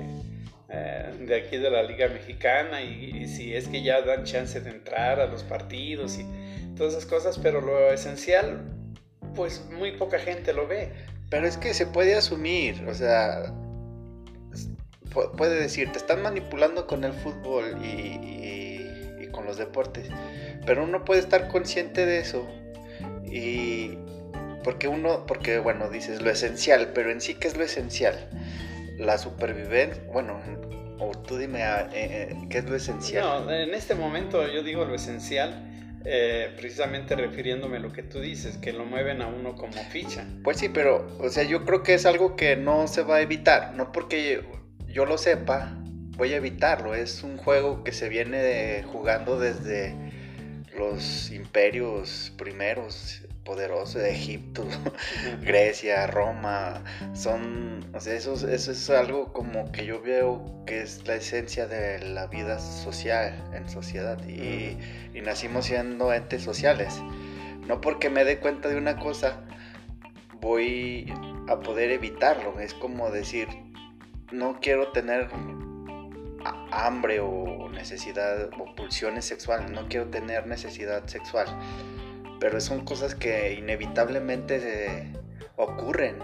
eh, 0.68 1.12
de 1.20 1.34
aquí 1.34 1.56
de 1.56 1.70
la 1.70 1.82
Liga 1.82 2.08
Mexicana 2.08 2.82
y, 2.82 3.26
si 3.26 3.54
es 3.54 3.68
que 3.68 3.82
ya 3.82 4.02
dan 4.02 4.24
chance 4.24 4.60
de 4.60 4.70
entrar 4.70 5.18
a 5.18 5.26
los 5.26 5.42
partidos 5.42 6.18
y 6.18 6.26
todas 6.76 6.92
esas 6.92 7.06
cosas, 7.06 7.38
pero 7.38 7.60
lo 7.60 7.92
esencial, 7.92 8.62
pues 9.34 9.62
muy 9.70 9.92
poca 9.92 10.18
gente 10.18 10.52
lo 10.52 10.66
ve. 10.66 10.92
Pero 11.30 11.46
es 11.46 11.56
que 11.56 11.74
se 11.74 11.86
puede 11.86 12.14
asumir, 12.14 12.84
o 12.88 12.94
sea, 12.94 13.52
puede 15.36 15.58
decir, 15.58 15.90
te 15.90 15.98
están 15.98 16.22
manipulando 16.22 16.86
con 16.86 17.02
el 17.04 17.12
fútbol 17.12 17.84
y, 17.84 18.86
y 19.20 19.28
con 19.32 19.44
los 19.44 19.56
deportes, 19.56 20.08
pero 20.64 20.84
uno 20.84 21.04
puede 21.04 21.20
estar 21.20 21.48
consciente 21.48 22.06
de 22.06 22.20
eso 22.20 22.46
y 23.24 23.98
porque 24.66 24.88
uno, 24.88 25.26
porque 25.26 25.60
bueno, 25.60 25.90
dices 25.90 26.22
lo 26.22 26.30
esencial, 26.30 26.90
pero 26.92 27.10
en 27.10 27.20
sí, 27.20 27.34
¿qué 27.34 27.46
es 27.46 27.56
lo 27.56 27.62
esencial? 27.62 28.28
La 28.98 29.16
supervivencia, 29.16 30.02
bueno, 30.12 30.40
o 30.98 31.12
tú 31.12 31.38
dime, 31.38 31.60
eh, 31.62 31.88
eh, 31.92 32.36
¿qué 32.50 32.58
es 32.58 32.64
lo 32.64 32.74
esencial? 32.74 33.46
No, 33.46 33.52
en 33.52 33.74
este 33.74 33.94
momento 33.94 34.44
yo 34.48 34.62
digo 34.62 34.84
lo 34.84 34.94
esencial, 34.94 35.75
eh, 36.08 36.52
precisamente 36.56 37.16
refiriéndome 37.16 37.78
a 37.78 37.80
lo 37.80 37.92
que 37.92 38.04
tú 38.04 38.20
dices, 38.20 38.58
que 38.58 38.72
lo 38.72 38.84
mueven 38.84 39.22
a 39.22 39.26
uno 39.26 39.56
como 39.56 39.72
ficha. 39.90 40.24
Pues 40.44 40.58
sí, 40.58 40.68
pero, 40.68 41.04
o 41.18 41.28
sea, 41.30 41.42
yo 41.42 41.64
creo 41.64 41.82
que 41.82 41.94
es 41.94 42.06
algo 42.06 42.36
que 42.36 42.54
no 42.54 42.86
se 42.86 43.02
va 43.02 43.16
a 43.16 43.20
evitar, 43.22 43.74
no 43.74 43.90
porque 43.90 44.44
yo 44.86 45.04
lo 45.04 45.18
sepa, 45.18 45.76
voy 46.16 46.32
a 46.32 46.36
evitarlo, 46.36 46.94
es 46.94 47.24
un 47.24 47.36
juego 47.36 47.82
que 47.82 47.90
se 47.90 48.08
viene 48.08 48.84
jugando 48.84 49.40
desde 49.40 49.96
los 50.78 51.32
imperios 51.32 52.32
primeros 52.38 53.25
poderosos 53.46 54.02
de 54.02 54.10
Egipto, 54.10 54.66
Grecia, 55.40 56.06
Roma, 56.06 56.82
son, 57.14 57.88
o 57.94 58.00
sea, 58.00 58.14
eso, 58.14 58.34
eso 58.34 58.72
es 58.72 58.90
algo 58.90 59.32
como 59.32 59.72
que 59.72 59.86
yo 59.86 60.02
veo 60.02 60.64
que 60.66 60.82
es 60.82 61.06
la 61.06 61.14
esencia 61.14 61.66
de 61.66 62.00
la 62.00 62.26
vida 62.26 62.58
social, 62.58 63.42
en 63.54 63.68
sociedad, 63.70 64.22
y, 64.28 64.76
y 65.14 65.22
nacimos 65.22 65.66
siendo 65.66 66.12
entes 66.12 66.42
sociales. 66.42 67.00
No 67.66 67.80
porque 67.80 68.10
me 68.10 68.24
dé 68.24 68.38
cuenta 68.38 68.68
de 68.68 68.76
una 68.76 68.98
cosa, 68.98 69.40
voy 70.40 71.12
a 71.48 71.60
poder 71.60 71.90
evitarlo, 71.92 72.60
es 72.60 72.74
como 72.74 73.10
decir, 73.10 73.48
no 74.32 74.58
quiero 74.60 74.92
tener 74.92 75.28
hambre 76.70 77.20
o 77.20 77.68
necesidad 77.70 78.50
o 78.58 78.74
pulsiones 78.74 79.24
sexuales, 79.24 79.70
no 79.70 79.88
quiero 79.88 80.06
tener 80.08 80.46
necesidad 80.46 81.06
sexual, 81.06 81.46
pero 82.40 82.60
son 82.60 82.84
cosas 82.84 83.14
que 83.14 83.54
inevitablemente 83.54 85.12
ocurren. 85.56 86.18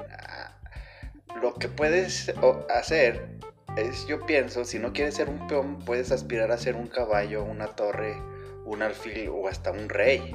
Lo 1.40 1.54
que 1.54 1.68
puedes 1.68 2.32
hacer 2.68 3.38
es, 3.76 4.06
yo 4.06 4.24
pienso, 4.26 4.64
si 4.64 4.78
no 4.78 4.92
quieres 4.92 5.14
ser 5.14 5.28
un 5.28 5.46
peón, 5.46 5.78
puedes 5.84 6.12
aspirar 6.12 6.52
a 6.52 6.58
ser 6.58 6.76
un 6.76 6.88
caballo, 6.88 7.42
una 7.42 7.68
torre, 7.68 8.16
un 8.64 8.82
alfil 8.82 9.28
o 9.28 9.48
hasta 9.48 9.70
un 9.70 9.88
rey. 9.88 10.34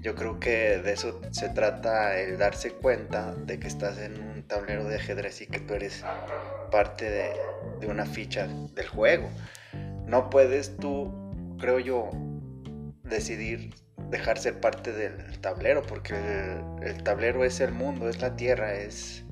Yo 0.00 0.14
creo 0.14 0.38
que 0.38 0.78
de 0.78 0.92
eso 0.92 1.20
se 1.32 1.48
trata 1.48 2.18
el 2.20 2.38
darse 2.38 2.70
cuenta 2.70 3.34
de 3.34 3.58
que 3.58 3.66
estás 3.66 3.98
en 3.98 4.22
un 4.22 4.46
tablero 4.46 4.84
de 4.84 4.96
ajedrez 4.96 5.40
y 5.42 5.48
que 5.48 5.58
tú 5.58 5.74
eres 5.74 6.04
parte 6.70 7.10
de, 7.10 7.86
una 7.86 8.06
ficha 8.06 8.46
del 8.46 8.86
juego. 8.86 9.28
No 10.06 10.30
puedes 10.30 10.76
tú, 10.76 11.56
creo 11.58 11.80
yo, 11.80 12.10
decidir 13.02 13.74
dejar 14.10 14.38
ser 14.38 14.60
parte 14.60 14.92
del 14.92 15.38
tablero, 15.40 15.82
porque 15.82 16.14
el, 16.82 17.02
tablero 17.02 17.44
es 17.44 17.60
el 17.60 17.72
mundo, 17.72 18.08
es 18.08 18.20
la 18.20 18.36
tierra, 18.36 18.74
es 18.74 19.24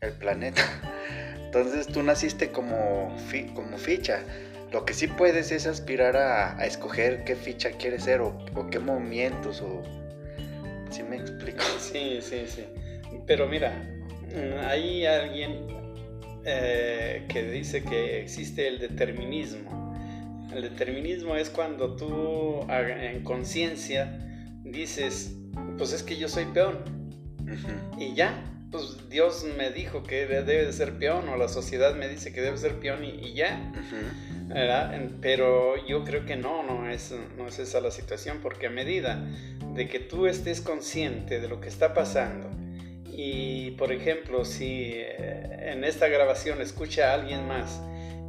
el 0.00 0.12
planeta. 0.12 0.62
Entonces 1.44 1.88
tú 1.88 2.02
naciste 2.02 2.50
como, 2.50 3.16
como 3.54 3.76
ficha. 3.76 4.20
lo 4.70 4.84
que 4.84 4.94
sí 4.94 5.08
puedes 5.08 5.50
es 5.50 5.66
aspirar 5.66 6.16
a, 6.16 6.64
escoger 6.64 7.24
qué 7.24 7.34
ficha 7.34 7.72
quieres 7.72 8.04
ser 8.04 8.20
o, 8.20 8.36
qué 8.70 8.78
movimientos 8.78 9.60
o... 9.60 9.82
¿Sí 10.90 11.02
me 11.02 11.16
explico? 11.16 11.64
Sí, 11.78 12.18
sí, 12.20 12.44
sí. 12.46 12.64
Pero 13.26 13.46
mira, 13.46 13.72
hay 14.66 15.06
alguien 15.06 15.66
eh, 16.44 17.24
que 17.28 17.42
dice 17.42 17.82
que 17.82 18.20
existe 18.20 18.68
el 18.68 18.78
determinismo. 18.78 19.89
El 20.54 20.62
determinismo 20.62 21.36
es 21.36 21.50
cuando 21.50 21.96
tú 21.96 22.66
en 22.68 23.22
conciencia 23.22 24.18
dices, 24.64 25.36
pues 25.78 25.92
es 25.92 26.02
que 26.02 26.16
yo 26.16 26.28
soy 26.28 26.46
peón. 26.46 26.78
Y 27.98 28.14
ya, 28.14 28.44
pues 28.70 29.08
Dios 29.08 29.44
me 29.56 29.70
dijo 29.70 30.02
que 30.02 30.26
debe 30.26 30.64
de 30.64 30.72
ser 30.72 30.98
peón 30.98 31.28
o 31.28 31.36
la 31.36 31.48
sociedad 31.48 31.94
me 31.94 32.08
dice 32.08 32.32
que 32.32 32.40
debe 32.40 32.56
ser 32.56 32.78
peón 32.78 33.04
y, 33.04 33.32
ya. 33.34 33.72
Pero 35.20 35.86
yo 35.86 36.04
creo 36.04 36.24
que 36.24 36.36
no, 36.36 36.62
no 36.62 36.88
es, 36.88 37.14
no 37.36 37.46
es 37.46 37.58
esa 37.58 37.80
la 37.80 37.90
situación, 37.90 38.38
porque 38.42 38.66
a 38.66 38.70
medida 38.70 39.24
de 39.74 39.88
que 39.88 40.00
tú 40.00 40.26
estés 40.26 40.60
consciente 40.60 41.40
de 41.40 41.48
lo 41.48 41.60
que 41.60 41.68
está 41.68 41.94
pasando, 41.94 42.48
y 43.12 43.72
por 43.72 43.92
ejemplo, 43.92 44.44
si 44.44 44.92
eh, 44.94 45.72
en 45.72 45.84
esta 45.84 46.08
grabación 46.08 46.60
escucha 46.60 47.10
a 47.10 47.14
alguien 47.14 47.46
más 47.46 47.80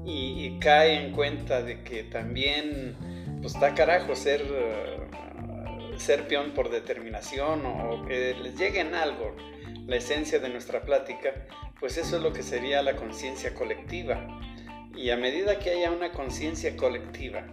y, 0.05 0.59
cae 0.59 1.05
en 1.05 1.11
cuenta 1.11 1.61
de 1.61 1.83
que 1.83 2.03
también 2.03 2.95
pues 3.41 3.55
está 3.55 3.73
carajo 3.73 4.15
ser, 4.15 4.43
uh, 4.43 5.99
ser 5.99 6.27
peón 6.27 6.53
por 6.53 6.69
determinación 6.69 7.65
o, 7.65 8.05
que 8.05 8.35
les 8.35 8.57
llegue 8.57 8.81
en 8.81 8.95
algo 8.95 9.35
la 9.87 9.95
esencia 9.95 10.39
de 10.39 10.49
nuestra 10.49 10.83
plática, 10.83 11.47
pues 11.79 11.97
eso 11.97 12.17
es 12.17 12.23
lo 12.23 12.33
que 12.33 12.43
sería 12.43 12.81
la 12.81 12.95
conciencia 12.95 13.53
colectiva. 13.53 14.27
Y 14.95 15.09
a 15.09 15.17
medida 15.17 15.59
que 15.59 15.71
haya 15.71 15.91
una 15.91 16.11
conciencia 16.11 16.75
colectiva, 16.75 17.45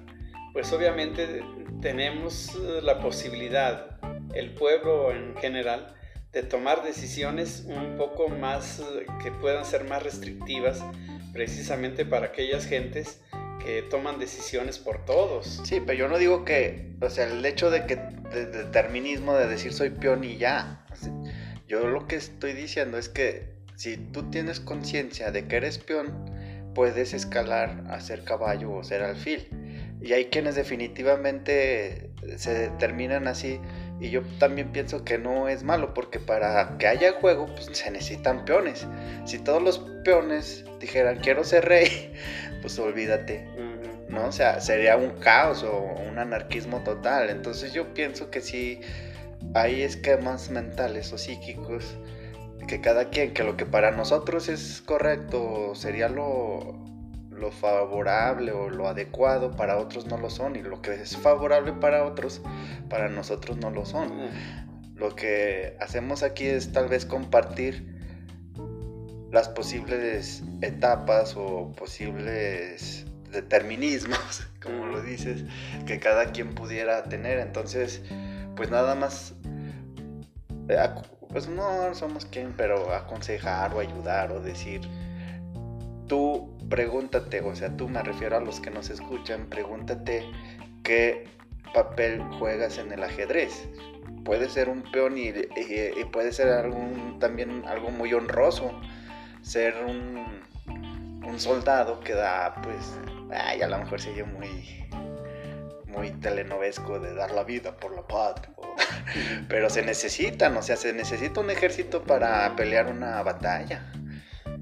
pues 0.52 0.72
obviamente 0.72 1.42
tenemos 1.80 2.54
uh, 2.54 2.80
la 2.82 3.00
posibilidad, 3.00 3.98
el 4.34 4.54
pueblo 4.54 5.12
en 5.12 5.36
general, 5.36 5.94
de 6.32 6.42
tomar 6.42 6.84
decisiones 6.84 7.64
un 7.66 7.96
poco 7.96 8.28
más 8.28 8.80
uh, 8.80 9.22
que 9.22 9.30
puedan 9.30 9.64
ser 9.64 9.84
más 9.84 10.02
restrictivas 10.02 10.82
precisamente 11.32 12.04
para 12.04 12.26
aquellas 12.26 12.66
gentes 12.66 13.20
que 13.64 13.82
toman 13.82 14.18
decisiones 14.18 14.78
por 14.78 15.04
todos. 15.04 15.60
Sí, 15.64 15.82
pero 15.84 15.98
yo 15.98 16.08
no 16.08 16.18
digo 16.18 16.44
que, 16.44 16.94
o 17.00 17.10
sea, 17.10 17.26
el 17.26 17.44
hecho 17.44 17.70
de 17.70 17.86
que 17.86 17.96
de, 17.96 18.46
determinismo 18.46 19.34
de 19.34 19.46
decir 19.46 19.72
soy 19.72 19.90
peón 19.90 20.24
y 20.24 20.36
ya. 20.38 20.86
Yo 21.66 21.86
lo 21.86 22.06
que 22.06 22.16
estoy 22.16 22.52
diciendo 22.52 22.98
es 22.98 23.08
que 23.08 23.58
si 23.76 23.96
tú 23.96 24.30
tienes 24.30 24.60
conciencia 24.60 25.30
de 25.30 25.46
que 25.46 25.56
eres 25.56 25.78
peón, 25.78 26.30
puedes 26.74 27.12
escalar 27.12 27.84
a 27.88 28.00
ser 28.00 28.24
caballo 28.24 28.72
o 28.72 28.84
ser 28.84 29.02
alfil. 29.02 29.48
Y 30.00 30.12
hay 30.12 30.26
quienes 30.26 30.54
definitivamente 30.54 32.10
se 32.36 32.54
determinan 32.54 33.26
así 33.26 33.60
y 34.00 34.10
yo 34.10 34.22
también 34.38 34.70
pienso 34.70 35.04
que 35.04 35.18
no 35.18 35.48
es 35.48 35.64
malo, 35.64 35.92
porque 35.92 36.20
para 36.20 36.78
que 36.78 36.86
haya 36.86 37.12
juego, 37.12 37.46
pues 37.46 37.68
se 37.72 37.90
necesitan 37.90 38.44
peones. 38.44 38.86
Si 39.24 39.38
todos 39.38 39.62
los 39.62 39.78
peones 40.04 40.64
dijeran 40.80 41.18
quiero 41.18 41.42
ser 41.44 41.64
rey, 41.64 42.12
pues 42.62 42.78
olvídate. 42.78 43.46
¿No? 44.08 44.26
O 44.26 44.32
sea, 44.32 44.60
sería 44.60 44.96
un 44.96 45.10
caos 45.20 45.62
o 45.64 45.80
un 46.08 46.18
anarquismo 46.18 46.82
total. 46.82 47.28
Entonces 47.28 47.72
yo 47.74 47.92
pienso 47.92 48.30
que 48.30 48.40
sí 48.40 48.80
hay 49.54 49.82
esquemas 49.82 50.50
mentales 50.50 51.12
o 51.12 51.18
psíquicos 51.18 51.96
que 52.66 52.80
cada 52.80 53.10
quien, 53.10 53.34
que 53.34 53.44
lo 53.44 53.56
que 53.56 53.66
para 53.66 53.90
nosotros 53.90 54.48
es 54.48 54.82
correcto 54.84 55.74
sería 55.74 56.08
lo, 56.08 56.87
lo 57.38 57.50
favorable 57.52 58.52
o 58.52 58.68
lo 58.68 58.88
adecuado 58.88 59.56
para 59.56 59.78
otros 59.78 60.06
no 60.06 60.18
lo 60.18 60.30
son 60.30 60.56
y 60.56 60.62
lo 60.62 60.82
que 60.82 60.94
es 60.94 61.16
favorable 61.16 61.72
para 61.72 62.04
otros 62.04 62.42
para 62.88 63.08
nosotros 63.08 63.56
no 63.56 63.70
lo 63.70 63.84
son. 63.84 64.12
Lo 64.94 65.14
que 65.14 65.76
hacemos 65.80 66.22
aquí 66.22 66.46
es 66.46 66.72
tal 66.72 66.88
vez 66.88 67.04
compartir 67.04 67.98
las 69.30 69.48
posibles 69.48 70.42
etapas 70.62 71.34
o 71.36 71.72
posibles 71.72 73.06
determinismos, 73.30 74.46
como 74.62 74.86
lo 74.86 75.02
dices, 75.02 75.44
que 75.86 75.98
cada 76.00 76.32
quien 76.32 76.54
pudiera 76.54 77.04
tener. 77.04 77.38
Entonces, 77.38 78.02
pues 78.56 78.70
nada 78.70 78.94
más, 78.94 79.34
eh, 80.68 80.88
pues 81.28 81.48
no 81.48 81.94
somos 81.94 82.24
quien, 82.24 82.54
pero 82.56 82.92
aconsejar 82.94 83.74
o 83.74 83.80
ayudar 83.80 84.32
o 84.32 84.40
decir, 84.40 84.80
tú 86.06 86.57
pregúntate, 86.68 87.40
o 87.40 87.54
sea, 87.54 87.76
tú 87.76 87.88
me 87.88 88.02
refiero 88.02 88.36
a 88.36 88.40
los 88.40 88.60
que 88.60 88.70
nos 88.70 88.90
escuchan, 88.90 89.46
pregúntate 89.48 90.24
qué 90.82 91.26
papel 91.72 92.22
juegas 92.38 92.78
en 92.78 92.92
el 92.92 93.02
ajedrez. 93.02 93.68
Puede 94.24 94.48
ser 94.48 94.68
un 94.68 94.82
peón 94.82 95.16
y, 95.16 95.32
puede 96.12 96.32
ser 96.32 96.48
algún, 96.48 97.18
también 97.18 97.64
algo 97.66 97.90
muy 97.90 98.12
honroso, 98.12 98.78
ser 99.42 99.74
un, 99.86 100.42
un 101.26 101.40
soldado 101.40 102.00
que 102.00 102.14
da, 102.14 102.54
pues, 102.62 102.98
ay, 103.30 103.62
a 103.62 103.68
lo 103.68 103.78
mejor 103.78 104.00
sería 104.00 104.24
muy, 104.24 104.86
muy 105.86 106.10
telenovesco 106.10 107.00
de 107.00 107.14
dar 107.14 107.30
la 107.30 107.44
vida 107.44 107.76
por 107.76 107.94
la 107.94 108.06
patria. 108.06 108.50
Pero 109.48 109.70
se 109.70 109.82
necesitan, 109.82 110.56
o 110.56 110.62
sea, 110.62 110.76
se 110.76 110.92
necesita 110.92 111.40
un 111.40 111.50
ejército 111.50 112.02
para 112.02 112.54
pelear 112.56 112.86
una 112.88 113.22
batalla. 113.22 113.90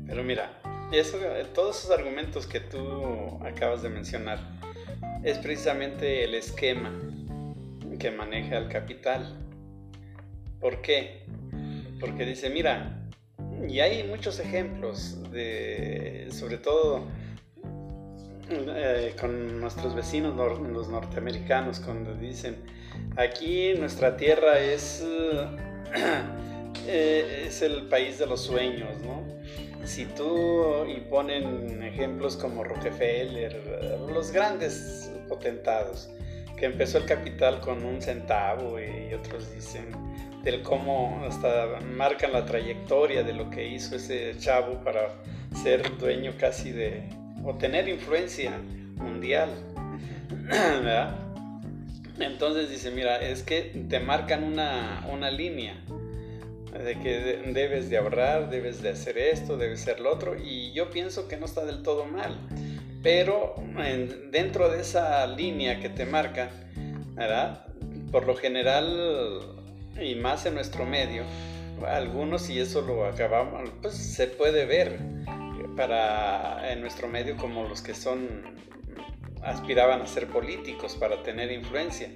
Pero 0.07 0.23
mira, 0.23 0.61
eso, 0.93 1.19
todos 1.55 1.79
esos 1.79 1.91
argumentos 1.91 2.47
que 2.47 2.61
tú 2.61 3.39
acabas 3.45 3.83
de 3.83 3.89
mencionar 3.89 4.39
es 5.25 5.39
precisamente 5.39 6.25
el 6.25 6.35
esquema 6.35 6.93
que 7.99 8.11
maneja 8.11 8.59
el 8.59 8.69
capital. 8.69 9.37
¿Por 10.61 10.83
qué? 10.83 11.25
Porque 12.01 12.25
dice, 12.25 12.51
mira, 12.51 13.09
y 13.69 13.81
hay 13.81 14.05
muchos 14.05 14.39
ejemplos 14.39 15.31
de, 15.33 16.29
sobre 16.31 16.59
todo 16.59 17.05
eh, 18.49 19.15
con 19.19 19.61
nuestros 19.61 19.95
vecinos 19.95 20.37
los 20.37 20.89
norteamericanos, 20.89 21.81
cuando 21.81 22.15
dicen, 22.15 22.57
aquí 23.17 23.75
nuestra 23.75 24.17
tierra 24.17 24.61
es, 24.61 25.05
eh, 26.87 27.45
es 27.49 27.63
el 27.63 27.89
país 27.89 28.19
de 28.19 28.27
los 28.27 28.43
sueños, 28.43 29.01
¿no? 29.03 29.26
Si 29.87 30.05
tú 30.07 30.85
y 30.87 31.01
ponen 31.01 31.83
ejemplos 31.83 32.37
como 32.37 32.65
Rockefeller, 32.65 33.99
los 34.13 34.33
grandes 34.33 35.11
potentados, 35.29 36.11
que 36.57 36.67
empezó 36.67 36.99
el 36.99 37.07
capital 37.07 37.61
con 37.61 37.85
un 37.85 38.03
centavo 38.03 38.79
y 38.81 39.15
otros 39.15 39.55
dicen 39.55 39.85
del 40.43 40.63
cómo 40.63 41.23
hasta 41.29 41.81
marcan 41.97 42.33
la 42.33 42.47
trayectoria 42.47 43.23
de 43.23 43.33
lo 43.33 43.51
que 43.51 43.69
hizo 43.69 43.97
ese 43.97 44.37
chavo 44.39 44.83
para 44.85 45.09
ser 45.63 45.99
dueño 45.99 46.33
casi 46.39 46.71
de 46.71 47.03
o 47.45 47.55
tener 47.55 47.89
influencia 47.89 48.53
mundial. 48.97 49.51
Entonces 52.19 52.71
dice, 52.71 52.91
mira, 52.91 53.19
es 53.19 53.43
que 53.43 53.85
te 53.89 54.01
marcan 54.01 54.45
una, 54.45 55.07
una 55.13 55.31
línea 55.31 55.75
de 56.79 56.99
que 57.01 57.43
debes 57.53 57.91
de 57.91 57.99
ahorrar, 57.99 58.51
debes 58.51 58.83
de 58.83 58.91
hacer 58.91 59.19
esto, 59.19 59.57
debes 59.57 59.83
hacer 59.83 60.01
lo 60.01 60.13
otro, 60.13 60.37
y 60.37 60.73
yo 60.73 60.91
pienso 60.91 61.29
que 61.29 61.37
no 61.37 61.47
está 61.47 61.65
del 61.65 61.83
todo 61.83 62.05
mal, 62.05 62.39
pero 63.03 63.55
dentro 64.31 64.69
de 64.69 64.81
esa 64.81 65.27
línea 65.27 65.81
que 65.81 65.89
te 65.89 66.07
marca, 66.07 66.51
¿verdad? 67.15 67.67
Por 68.11 68.27
lo 68.27 68.37
general, 68.37 69.41
y 70.01 70.15
más 70.15 70.47
en 70.47 70.55
nuestro 70.55 70.85
medio, 70.87 71.25
algunos, 71.87 72.49
y 72.51 72.59
eso 72.59 72.83
lo 72.83 73.07
acabamos, 73.07 73.71
pues 73.83 73.95
se 73.95 74.27
puede 74.27 74.65
ver 74.65 74.99
para 75.77 76.73
en 76.73 76.81
nuestro 76.81 77.07
medio 77.07 77.37
como 77.37 77.69
los 77.69 77.83
que 77.83 77.95
son 77.95 78.57
aspiraban 79.43 80.01
a 80.01 80.07
ser 80.07 80.27
políticos 80.27 80.97
para 80.97 81.23
tener 81.23 81.53
influencia 81.53 82.11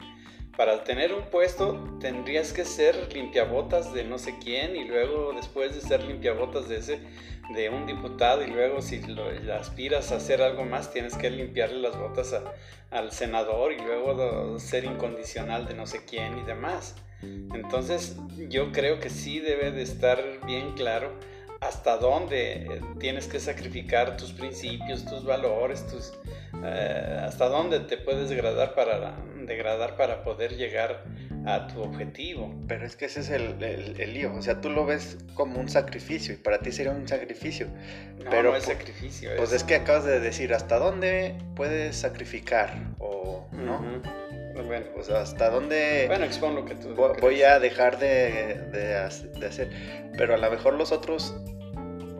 para 0.61 0.85
tener 0.85 1.15
un 1.15 1.23
puesto 1.23 1.83
tendrías 2.01 2.53
que 2.53 2.67
ser 2.67 3.15
limpiabotas 3.15 3.95
de 3.95 4.05
no 4.05 4.19
sé 4.19 4.35
quién 4.45 4.77
y 4.77 4.85
luego 4.85 5.33
después 5.33 5.75
de 5.75 5.81
ser 5.81 6.03
limpiabotas 6.05 6.69
de 6.69 6.77
ese 6.77 7.01
de 7.55 7.71
un 7.71 7.87
diputado 7.87 8.45
y 8.45 8.49
luego 8.49 8.83
si 8.83 9.01
aspiras 9.59 10.13
a 10.13 10.17
hacer 10.17 10.43
algo 10.43 10.67
más 10.67 10.93
tienes 10.93 11.17
que 11.17 11.31
limpiarle 11.31 11.79
las 11.79 11.99
botas 11.99 12.37
al 12.91 13.11
senador 13.11 13.73
y 13.73 13.79
luego 13.79 14.59
ser 14.59 14.85
incondicional 14.85 15.67
de 15.67 15.73
no 15.73 15.87
sé 15.87 16.05
quién 16.05 16.37
y 16.37 16.43
demás. 16.43 16.95
Entonces 17.23 18.19
yo 18.51 18.71
creo 18.71 19.01
que 19.01 19.09
sí 19.09 19.41
debe 19.41 19.71
de 19.71 19.81
estar 19.81 20.23
bien 20.45 20.73
claro 20.73 21.11
hasta 21.63 21.97
dónde 21.97 22.83
tienes 22.99 23.29
que 23.29 23.41
sacrificar 23.41 24.19
tus 24.19 24.33
principios, 24.35 25.07
tus 25.07 25.25
valores, 25.25 25.87
tus, 25.87 26.13
eh, 26.65 27.21
hasta 27.25 27.49
dónde 27.49 27.81
te 27.81 27.97
puedes 27.97 28.29
degradar 28.29 28.75
para, 28.75 29.17
degradar 29.47 29.97
para 29.97 30.23
poder 30.25 30.57
llegar 30.57 31.05
a 31.47 31.67
tu 31.69 31.83
objetivo. 31.83 32.55
Pero 32.69 32.85
es 32.85 32.97
que 32.97 33.07
ese 33.07 33.21
es 33.21 33.31
el, 33.31 33.63
el, 33.63 34.15
lío. 34.15 34.35
O 34.35 34.43
sea, 34.43 34.61
tú 34.61 34.71
lo 34.71 34.85
ves 34.85 35.19
como 35.35 35.61
un 35.61 35.69
sacrificio 35.69 36.35
y 36.35 36.37
para 36.37 36.59
ti 36.59 36.73
sería 36.73 36.93
un 36.93 37.07
sacrificio. 37.09 37.69
No, 38.23 38.31
pero 38.31 38.51
no 38.51 38.57
es 38.57 38.65
sacrificio. 38.65 39.31
Pues 39.37 39.53
es... 39.53 39.65
que 39.65 39.77
acabas 39.77 40.05
de 40.05 40.21
decir 40.21 40.53
hasta 40.53 40.79
dónde 40.79 41.37
puedes 41.55 41.97
sacrificar 41.97 42.75
o 42.99 43.47
no. 43.53 44.03
Bueno, 44.67 44.87
pues 44.95 45.09
hasta 45.09 45.51
dónde. 45.51 46.05
Bueno, 46.09 46.25
expon 46.25 46.55
lo 46.55 46.65
que 46.65 46.75
tú. 46.75 46.95
Voy, 46.95 47.43
a 47.43 47.59
dejar 47.59 47.99
de, 47.99 48.61
de, 48.73 48.97
hacer. 49.47 49.71
Pero 50.17 50.35
a 50.35 50.37
lo 50.37 50.51
mejor 50.51 50.75
los 50.75 50.93
otros. 50.93 51.35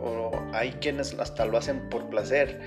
O 0.03 0.33
hay 0.55 0.73
quienes 0.81 1.15
hasta 1.19 1.45
lo 1.45 1.59
hacen 1.59 1.89
por 1.91 2.09
placer. 2.09 2.59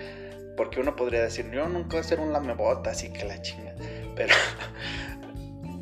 Porque 0.55 0.79
uno 0.79 0.95
podría 0.95 1.21
decir, 1.21 1.49
yo 1.51 1.67
nunca 1.67 1.89
voy 1.89 1.97
a 1.97 2.01
hacer 2.01 2.19
un 2.19 2.31
lamebota, 2.31 2.91
así 2.91 3.11
que 3.11 3.25
la 3.25 3.41
chinga. 3.41 3.75
Pero 4.15 4.33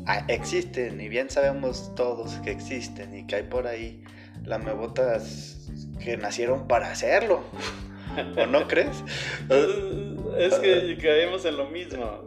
Ah, 0.06 0.24
existen 0.26 1.00
y 1.00 1.08
bien 1.08 1.30
sabemos 1.30 1.94
todos 1.94 2.32
que 2.40 2.50
existen 2.50 3.16
y 3.16 3.26
que 3.26 3.36
hay 3.36 3.42
por 3.44 3.68
ahí 3.68 4.02
lamebotas 4.44 5.70
que 6.02 6.16
nacieron 6.16 6.66
para 6.66 6.90
hacerlo. 6.90 7.44
¿O 8.36 8.46
no 8.46 8.66
crees? 8.66 9.04
es 10.38 10.54
que 10.56 10.98
caemos 11.00 11.44
en 11.44 11.56
lo 11.56 11.70
mismo. 11.70 12.24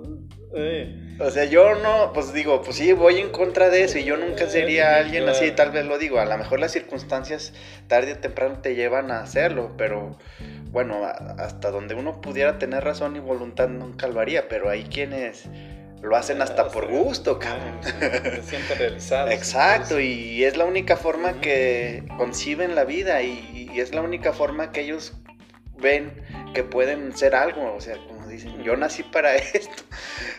O 1.20 1.30
sea, 1.32 1.46
yo 1.46 1.76
no, 1.76 2.12
pues 2.14 2.34
digo, 2.34 2.62
pues 2.62 2.76
sí, 2.76 2.92
voy 2.92 3.20
en 3.20 3.30
contra 3.30 3.70
de 3.70 3.84
eso 3.84 3.98
y 3.98 4.04
yo 4.04 4.18
nunca 4.18 4.50
sería 4.50 4.98
alguien 4.98 5.28
así, 5.30 5.52
tal 5.52 5.72
vez 5.72 5.86
lo 5.86 5.98
digo, 5.98 6.20
a 6.20 6.26
lo 6.26 6.38
mejor 6.38 6.60
las 6.60 6.74
circunstancias 6.74 7.54
tarde 7.88 8.14
o 8.14 8.18
temprano 8.18 8.60
te 8.60 8.76
llevan 8.76 9.12
a 9.12 9.22
hacerlo, 9.22 9.72
pero 9.78 10.18
bueno, 10.72 11.06
hasta 11.38 11.72
donde 11.72 11.96
uno 11.96 12.20
pudiera 12.20 12.60
tener 12.60 12.84
razón 12.84 13.16
y 13.16 13.20
voluntad 13.20 13.70
nunca 13.70 14.08
lo 14.08 14.20
haría, 14.20 14.50
pero 14.50 14.70
hay 14.70 14.84
quienes 14.84 15.48
lo 16.02 16.16
hacen 16.16 16.42
hasta 16.42 16.68
por 16.68 16.88
gusto, 16.88 17.40
cabrón. 17.40 17.80
Se 17.82 18.44
sienten 18.44 18.78
realizados. 18.78 19.32
Exacto, 19.32 20.00
y 20.00 20.44
es 20.44 20.58
la 20.58 20.66
única 20.66 20.98
forma 20.98 21.40
que 21.40 22.04
conciben 22.18 22.76
la 22.76 22.84
vida 22.84 23.22
y, 23.22 23.72
es 23.76 23.94
la 23.94 24.02
única 24.02 24.32
forma 24.34 24.72
que 24.72 24.82
ellos 24.82 25.14
ven 25.78 26.12
que 26.54 26.64
pueden 26.64 27.16
ser 27.18 27.36
algo, 27.36 27.74
o 27.74 27.82
sea, 27.82 27.98
como 28.08 28.25
dicen, 28.36 28.64
yo 28.64 28.76
nací 28.76 29.04
para 29.04 29.36
esto. 29.36 29.84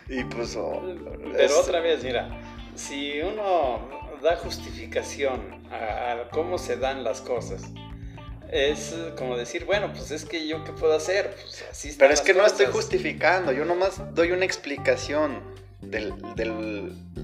Y 0.09 0.25
pues... 0.25 0.57
Oh, 0.57 0.83
Pero 1.37 1.61
otra 1.61 1.81
vez, 1.81 2.03
mira, 2.03 2.29
si 2.75 3.21
uno 3.21 3.89
da 4.23 4.37
justificación 4.37 5.67
a, 5.71 6.29
cómo 6.31 6.59
se 6.59 6.77
dan 6.77 7.05
las 7.05 7.21
cosas, 7.21 7.63
es 8.51 8.95
como 9.19 9.37
decir, 9.37 9.65
bueno, 9.65 9.93
pues 9.93 10.11
es 10.11 10.25
que 10.25 10.47
yo 10.47 10.65
qué 10.65 10.73
puedo 10.73 10.95
hacer, 10.95 11.35
pues 11.41 11.65
así 11.71 11.95
Pero 11.99 12.13
es 12.13 12.21
que 12.21 12.33
no 12.33 12.47
estoy 12.47 12.67
justificando, 12.67 13.53
yo 13.53 13.65
nomás 13.65 14.15
doy 14.15 14.31
una 14.31 14.45
explicación 14.45 15.43
de 15.81 16.13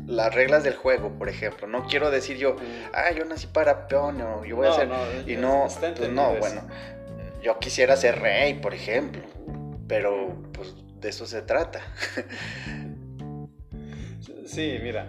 las 0.06 0.35
reglas 0.35 0.62
del 0.62 0.74
juego, 0.74 1.11
por 1.18 1.28
ejemplo. 1.28 1.66
No 1.66 1.87
quiero 1.87 2.11
decir 2.11 2.37
yo, 2.37 2.56
ah, 2.92 3.11
yo 3.12 3.24
nací 3.24 3.46
para 3.46 3.88
peón 3.88 4.20
o 4.20 4.44
yo 4.44 4.56
voy 4.56 4.68
a 4.68 4.74
ser... 4.74 4.88
y 5.26 5.37
no, 5.37 5.68
pues 5.96 6.11
no, 6.11 6.35
bueno, 6.35 6.62
yo 7.42 7.58
quisiera 7.58 7.96
ser 7.96 8.20
rey, 8.20 8.54
por 8.54 8.74
ejemplo, 8.74 9.22
pero 9.88 10.42
pues 10.52 10.74
de 11.00 11.08
eso 11.08 11.26
se 11.26 11.42
trata. 11.42 11.80
sí, 14.46 14.78
mira, 14.82 15.06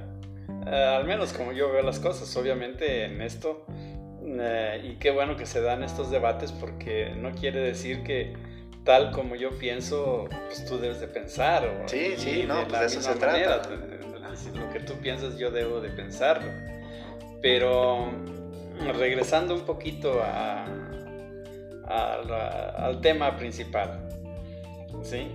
eh, 0.66 0.70
al 0.70 1.06
menos 1.06 1.34
como 1.34 1.52
yo 1.52 1.72
veo 1.72 1.82
las 1.82 2.00
cosas, 2.00 2.36
obviamente 2.36 3.06
en 3.06 3.22
esto, 3.22 3.66
eh, 4.26 4.82
y 4.84 4.96
qué 4.96 5.12
bueno 5.12 5.36
que 5.36 5.46
se 5.46 5.62
dan 5.62 5.84
estos 5.84 6.10
debates 6.10 6.52
porque 6.52 7.14
no 7.16 7.32
quiere 7.32 7.62
decir 7.62 8.04
que 8.04 8.34
tal 8.84 9.12
como 9.12 9.36
yo 9.36 9.52
pienso, 9.52 10.28
pues 10.48 10.66
tú 10.66 10.78
debes 10.78 11.00
de 11.00 11.08
pensar. 11.08 11.66
O, 11.66 11.88
sí, 11.88 12.14
sí, 12.18 12.46
no, 12.48 12.68
pues 12.68 12.80
de 12.80 12.86
eso 12.88 13.02
se 13.02 13.16
trata. 13.16 13.62
Lo 14.56 14.74
que 14.74 14.80
tú 14.80 14.94
piensas 14.96 15.38
yo 15.38 15.52
debo 15.52 15.80
de 15.80 15.90
pensarlo. 15.90 16.52
Pero 17.42 18.12
regresando 18.98 19.54
un 19.54 19.62
poquito 19.62 20.22
a, 20.24 20.66
al 21.86 23.00
tema 23.02 23.38
principal, 23.38 24.10
¿sí? 25.04 25.28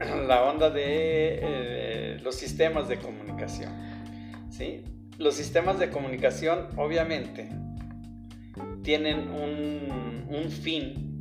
La 0.26 0.44
onda 0.44 0.70
de 0.70 1.38
eh, 1.42 2.18
los 2.22 2.34
sistemas 2.34 2.88
de 2.88 2.98
comunicación, 2.98 3.72
¿sí? 4.50 4.82
Los 5.18 5.34
sistemas 5.34 5.78
de 5.78 5.90
comunicación 5.90 6.68
obviamente 6.76 7.48
tienen 8.82 9.30
un, 9.30 10.50
fin 10.50 11.20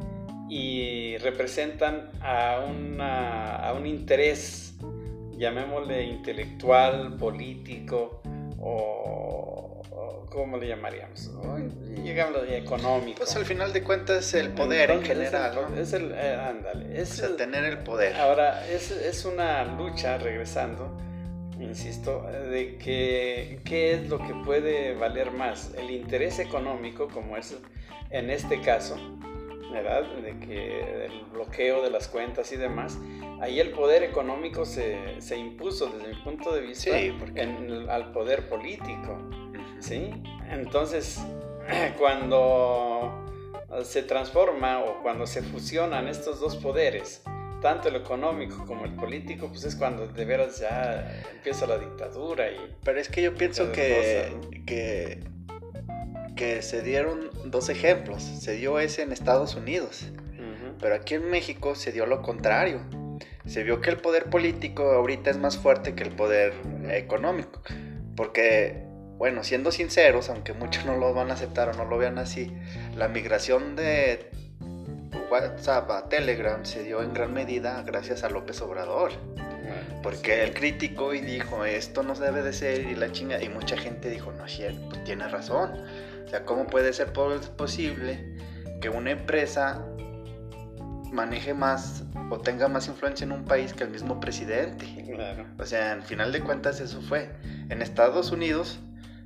y 0.50 1.18
representan 1.18 2.10
a, 2.22 2.56
a 2.58 3.74
un 3.74 3.86
interés, 3.86 4.78
llamémosle 5.38 6.04
intelectual, 6.06 7.18
político 7.18 8.22
o, 8.60 9.21
¿cómo 10.32 10.58
le 10.58 10.68
llamaríamos? 10.68 11.30
Llegamos 12.04 12.42
a 12.42 12.56
económico. 12.56 13.20
Pues 13.20 13.36
al 13.36 13.46
final 13.46 13.74
de 13.74 13.84
cuentas 13.84 14.34
el 14.34 14.50
poder 14.54 14.90
en 14.90 15.04
general, 15.04 15.54
es 15.78 15.94
el, 15.94 16.12
eh, 16.14 16.36
ándale, 16.36 17.00
es 17.00 17.22
tener 17.38 17.66
el 17.66 17.80
poder. 17.80 18.16
Ahora, 18.16 18.68
es, 18.68 18.90
es 18.92 19.26
una 19.26 19.64
lucha, 19.66 20.18
regresando, 20.18 20.98
insisto, 21.60 22.24
de 22.24 22.78
que 22.78 23.60
qué 23.66 23.94
es 23.94 24.10
lo 24.10 24.18
que 24.20 24.34
puede 24.46 24.96
valer 24.96 25.32
más, 25.32 25.74
el 25.78 25.92
interés 25.92 26.40
económico, 26.40 27.10
como 27.10 27.36
es 27.38 27.58
en 28.10 28.30
este 28.30 28.62
caso, 28.62 28.96
¿verdad? 29.72 30.04
De 30.24 30.40
que 30.40 31.06
el 31.06 31.26
bloqueo 31.34 31.84
de 31.84 31.90
las 31.90 32.08
cuentas 32.08 32.52
y 32.54 32.58
demás, 32.58 32.98
ahí 33.42 33.60
el 33.60 33.72
poder 33.72 34.04
económico 34.04 34.66
se, 34.66 35.22
se 35.22 35.38
impuso 35.38 35.88
desde 35.88 36.14
mi 36.14 36.22
punto 36.22 36.54
de 36.54 36.62
vista 36.62 36.98
en, 36.98 37.90
al 37.90 38.12
poder 38.14 38.48
político, 38.48 39.18
¿sí? 39.82 40.12
Entonces, 40.50 41.20
cuando 42.00 43.26
se 43.84 44.04
transforma 44.04 44.80
o 44.80 45.02
cuando 45.02 45.28
se 45.28 45.42
fusionan 45.42 46.08
estos 46.08 46.40
dos 46.40 46.56
poderes, 46.56 47.24
tanto 47.62 47.90
el 47.90 47.96
económico 47.96 48.66
como 48.66 48.86
el 48.86 48.96
político, 48.96 49.48
pues 49.50 49.66
es 49.66 49.76
cuando 49.76 50.08
de 50.08 50.26
veras 50.26 50.60
ya 50.60 51.24
empieza 51.32 51.68
la 51.68 51.78
dictadura 51.78 52.50
y... 52.50 52.76
Pero 52.84 53.00
es 53.00 53.10
que 53.10 53.22
yo 53.22 53.36
pienso 53.36 53.72
que, 53.72 54.34
que 54.66 55.24
que 56.42 56.64
se 56.64 56.82
dieron 56.82 57.30
dos 57.46 57.70
ejemplos. 57.70 58.24
Se 58.24 58.54
dio 58.54 58.80
ese 58.80 59.04
en 59.04 59.12
Estados 59.12 59.54
Unidos, 59.54 60.12
pero 60.80 60.96
aquí 60.96 61.14
en 61.14 61.30
México 61.30 61.76
se 61.76 61.92
dio 61.92 62.08
lo 62.08 62.24
contrario. 62.24 62.82
Se 63.46 63.62
vio 63.62 63.80
que 63.80 63.92
el 63.92 63.98
poder 63.98 64.26
político 64.26 64.92
ahorita 64.92 65.30
es 65.30 65.38
más 65.38 65.60
fuerte 65.60 65.94
que 65.94 66.02
el 66.02 66.10
poder 66.10 66.54
económico. 66.90 67.62
Porque, 68.16 68.88
bueno, 69.22 69.44
siendo 69.44 69.72
sinceros, 69.72 70.32
aunque 70.32 70.52
muchos 70.54 70.84
no 70.84 70.98
lo 70.98 71.14
van 71.14 71.30
a 71.30 71.36
aceptar 71.36 71.70
o 71.70 71.74
no 71.74 71.86
lo 71.86 72.00
vean 72.00 72.18
así, 72.18 72.52
la 72.96 73.08
migración 73.08 73.76
de 73.76 74.32
WhatsApp 75.30 75.92
a 75.92 76.10
Telegram 76.10 76.66
se 76.66 76.82
dio 76.82 77.04
en 77.04 77.14
gran 77.14 77.32
medida 77.32 77.84
gracias 77.84 78.24
a 78.24 78.32
López 78.32 78.60
Obrador. 78.64 79.12
Porque 80.02 80.44
él 80.44 80.56
criticó 80.56 81.14
y 81.14 81.22
dijo, 81.22 81.66
esto 81.66 82.02
no 82.02 82.16
debe 82.16 82.42
de 82.42 82.52
ser 82.52 82.80
y 82.80 82.96
la 82.96 83.12
chinga. 83.12 83.40
Y 83.44 83.50
mucha 83.50 83.78
gente 83.78 84.10
dijo, 84.10 84.32
no, 84.32 84.48
cierto, 84.48 84.90
pues 84.90 85.04
tiene 85.04 85.28
razón. 85.28 85.72
O 86.26 86.28
sea, 86.28 86.44
¿cómo 86.44 86.66
puede 86.66 86.92
ser 86.92 87.14
posible 87.14 88.26
que 88.82 88.90
una 88.90 89.12
empresa 89.12 89.86
maneje 91.12 91.54
más 91.54 92.06
o 92.32 92.40
tenga 92.40 92.68
más 92.70 92.88
influencia 92.88 93.24
en 93.26 93.34
un 93.34 93.46
país 93.46 93.76
que 93.76 93.84
el 93.84 93.92
mismo 93.92 94.20
presidente? 94.20 94.88
O 95.60 95.66
sea, 95.68 95.92
al 95.92 96.02
final 96.02 96.32
de 96.32 96.42
cuentas 96.42 96.82
eso 96.82 97.04
fue. 97.04 97.30
En 97.70 97.84
Estados 97.84 98.32
Unidos 98.32 98.80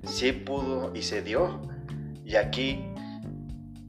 sí 0.05 0.31
pudo 0.31 0.91
y 0.95 1.01
se 1.01 1.21
dio. 1.21 1.61
Y 2.23 2.35
aquí 2.35 2.83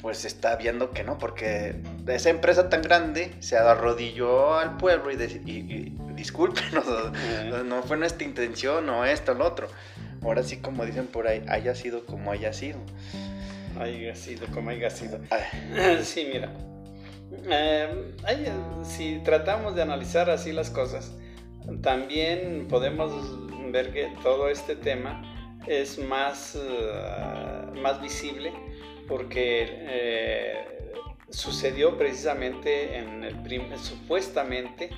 pues 0.01 0.25
está 0.25 0.57
viendo 0.57 0.93
que 0.93 1.03
no, 1.03 1.19
porque 1.19 1.83
esa 2.07 2.31
empresa 2.31 2.69
tan 2.69 2.83
grande 2.83 3.35
se 3.41 3.57
arrodilló 3.57 4.55
al 4.55 4.77
pueblo 4.77 5.11
y, 5.11 5.17
y, 5.17 5.97
discúlpenos, 6.15 6.85
no 7.65 7.83
fue 7.83 7.97
nuestra 7.97 8.25
intención 8.25 8.89
o 8.89 9.05
esto 9.05 9.33
o 9.33 9.35
lo 9.35 9.47
otro 9.47 9.69
ahora 10.27 10.43
sí 10.43 10.59
como 10.59 10.85
dicen 10.85 11.07
por 11.07 11.27
ahí, 11.27 11.43
haya 11.49 11.75
sido 11.75 12.05
como 12.05 12.33
haya 12.33 12.53
sido. 12.53 12.79
Haya 13.79 14.15
sido 14.15 14.47
como 14.49 14.71
haya 14.71 14.91
sido. 14.91 15.21
Sí, 16.03 16.29
mira. 16.33 16.53
Em, 17.49 18.85
si 18.85 19.21
tratamos 19.25 19.75
de 19.75 19.83
analizar 19.83 20.31
así 20.31 20.53
las 20.53 20.71
cosas, 20.71 21.13
también 21.83 22.67
podemos 22.69 23.13
ver 23.73 23.93
que 23.93 24.13
todo 24.23 24.49
este 24.49 24.77
tema 24.77 25.23
es 25.67 25.99
más, 25.99 26.57
eh, 26.61 27.81
más 27.81 28.01
visible 28.01 28.53
porque 29.07 29.67
eh, 29.71 30.77
sucedió 31.29 31.99
precisamente 31.99 32.99
en 32.99 33.25
el 33.25 33.37
supuestamente 33.79 34.91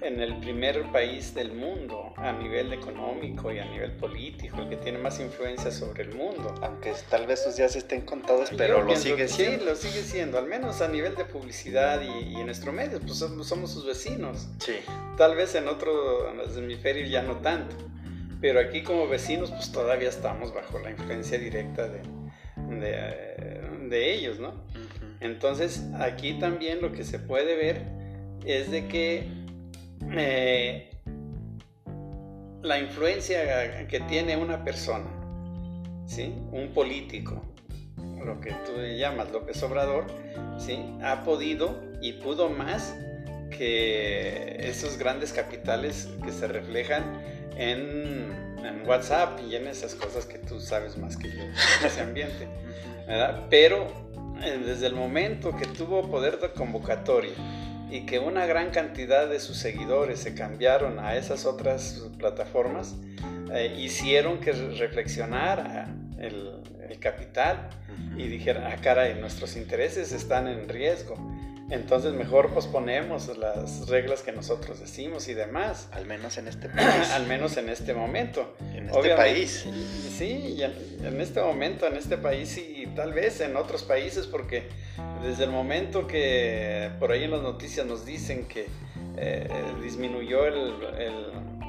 en 0.00 0.20
el 0.20 0.38
primer 0.38 0.90
país 0.90 1.34
del 1.34 1.52
mundo 1.52 2.12
a 2.16 2.32
nivel 2.32 2.72
económico 2.72 3.52
y 3.52 3.58
a 3.58 3.64
nivel 3.64 3.92
político, 3.92 4.62
el 4.62 4.68
que 4.68 4.76
tiene 4.76 4.98
más 4.98 5.20
influencia 5.20 5.70
sobre 5.70 6.04
el 6.04 6.14
mundo. 6.14 6.54
Aunque 6.62 6.92
tal 7.10 7.26
vez 7.26 7.44
sus 7.44 7.56
días 7.56 7.76
estén 7.76 8.02
contados, 8.02 8.50
pero 8.56 8.82
lo 8.82 8.96
sigue 8.96 9.28
siendo. 9.28 9.58
Sí, 9.58 9.64
lo 9.64 9.76
sigue 9.76 10.02
siendo, 10.02 10.38
al 10.38 10.46
menos 10.46 10.80
a 10.80 10.88
nivel 10.88 11.14
de 11.14 11.24
publicidad 11.24 12.00
y, 12.02 12.36
en 12.36 12.46
nuestro 12.46 12.72
medio, 12.72 13.00
pues 13.00 13.18
somos, 13.18 13.70
sus 13.70 13.86
vecinos. 13.86 14.48
Sí. 14.58 14.76
Tal 15.16 15.36
vez 15.36 15.54
en 15.54 15.68
otro 15.68 16.30
hemisferio 16.56 17.06
ya 17.06 17.22
no 17.22 17.36
tanto 17.38 17.76
Pero 18.44 18.60
aquí 18.60 18.82
como 18.82 19.08
vecinos 19.08 19.50
pues 19.50 19.72
todavía 19.72 20.10
estamos 20.10 20.52
bajo 20.52 20.78
la 20.78 20.90
influencia 20.90 21.38
directa 21.38 21.88
de, 21.88 22.02
de, 23.88 24.12
ellos, 24.12 24.38
¿no? 24.38 24.52
Entonces 25.20 25.82
aquí 25.98 26.34
también 26.34 26.82
lo 26.82 26.92
que 26.92 27.04
se 27.04 27.18
puede 27.18 27.56
ver 27.56 27.86
es 28.44 28.70
de 28.70 28.86
que 28.86 29.28
eh, 30.12 30.90
la 32.60 32.78
influencia 32.78 33.86
que 33.86 34.00
tiene 34.00 34.36
una 34.36 34.62
persona, 34.62 35.08
¿sí? 36.04 36.34
un 36.52 36.74
político, 36.74 37.42
lo 38.22 38.42
que 38.42 38.50
tú 38.50 38.72
llamas 38.94 39.32
López 39.32 39.62
Obrador, 39.62 40.04
¿sí? 40.58 40.84
ha 41.02 41.24
podido 41.24 41.80
y 42.02 42.12
pudo 42.12 42.50
más 42.50 42.94
que 43.50 44.68
esos 44.68 44.98
grandes 44.98 45.32
capitales 45.32 46.10
que 46.22 46.30
se 46.30 46.46
reflejan 46.46 47.33
en, 47.56 48.42
WhatsApp 48.86 49.40
y 49.48 49.56
en 49.56 49.66
esas 49.66 49.94
cosas 49.94 50.26
que 50.26 50.38
tú 50.38 50.60
sabes 50.60 50.98
más 50.98 51.16
que 51.16 51.30
yo, 51.30 51.42
en 51.42 51.86
ese 51.86 52.00
ambiente. 52.02 52.48
Pero 53.48 53.86
eh, 54.42 54.60
desde 54.64 54.86
el 54.86 54.94
momento 54.94 55.56
que 55.56 55.66
tuvo 55.66 56.10
poder 56.10 56.38
de 56.38 56.50
convocatoria 56.50 57.32
y 57.90 58.04
que 58.04 58.18
una 58.18 58.44
gran 58.44 58.70
cantidad 58.70 59.26
de 59.26 59.40
sus 59.40 59.56
seguidores 59.56 60.20
se 60.20 60.34
cambiaron 60.34 60.98
a 60.98 61.16
esas 61.16 61.46
otras 61.46 62.02
plataformas, 62.18 62.94
eh, 63.52 63.74
hicieron 63.78 64.38
que 64.38 64.52
reflexionara 64.52 65.88
el, 66.18 66.60
el 66.88 66.98
capital 66.98 67.70
y 68.16 68.28
dijera, 68.28 68.70
ah, 68.72 68.80
caray, 68.82 69.14
nuestros 69.14 69.56
intereses 69.56 70.12
están 70.12 70.48
en 70.48 70.68
riesgo 70.68 71.16
entonces 71.70 72.12
mejor 72.12 72.52
posponemos 72.52 73.36
las 73.38 73.88
reglas 73.88 74.22
que 74.22 74.32
nosotros 74.32 74.80
decimos 74.80 75.28
y 75.28 75.34
demás. 75.34 75.88
Al 75.92 76.06
menos 76.06 76.36
en 76.36 76.48
este 76.48 76.68
país. 76.70 77.10
Al 77.12 77.26
menos 77.26 77.56
en 77.56 77.68
este 77.68 77.94
momento. 77.94 78.54
En 78.74 78.88
este 78.88 79.16
país. 79.16 79.66
Sí, 80.16 80.62
en, 80.62 81.20
este 81.20 81.40
momento, 81.40 81.86
en 81.86 81.96
este 81.96 82.18
país 82.18 82.58
y 82.58 82.86
tal 82.94 83.12
vez 83.12 83.40
en 83.40 83.56
otros 83.56 83.82
países, 83.82 84.26
porque 84.26 84.68
desde 85.22 85.44
el 85.44 85.50
momento 85.50 86.06
que 86.06 86.90
por 87.00 87.12
ahí 87.12 87.24
en 87.24 87.30
las 87.30 87.42
noticias 87.42 87.86
nos 87.86 88.04
dicen 88.04 88.46
que 88.46 88.66
eh, 89.16 89.48
disminuyó 89.82 90.46
el, 90.46 90.74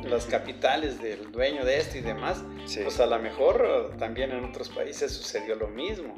las 0.09 0.25
capitales 0.25 1.01
del 1.01 1.31
dueño 1.31 1.63
de 1.63 1.79
esto 1.79 1.97
y 1.97 2.01
demás, 2.01 2.43
pues 2.83 2.99
a 2.99 3.05
lo 3.05 3.17
mejor 3.19 3.93
también 3.97 4.31
en 4.31 4.43
otros 4.43 4.69
países 4.69 5.11
sucedió 5.13 5.55
lo 5.55 5.69
mismo. 5.69 6.15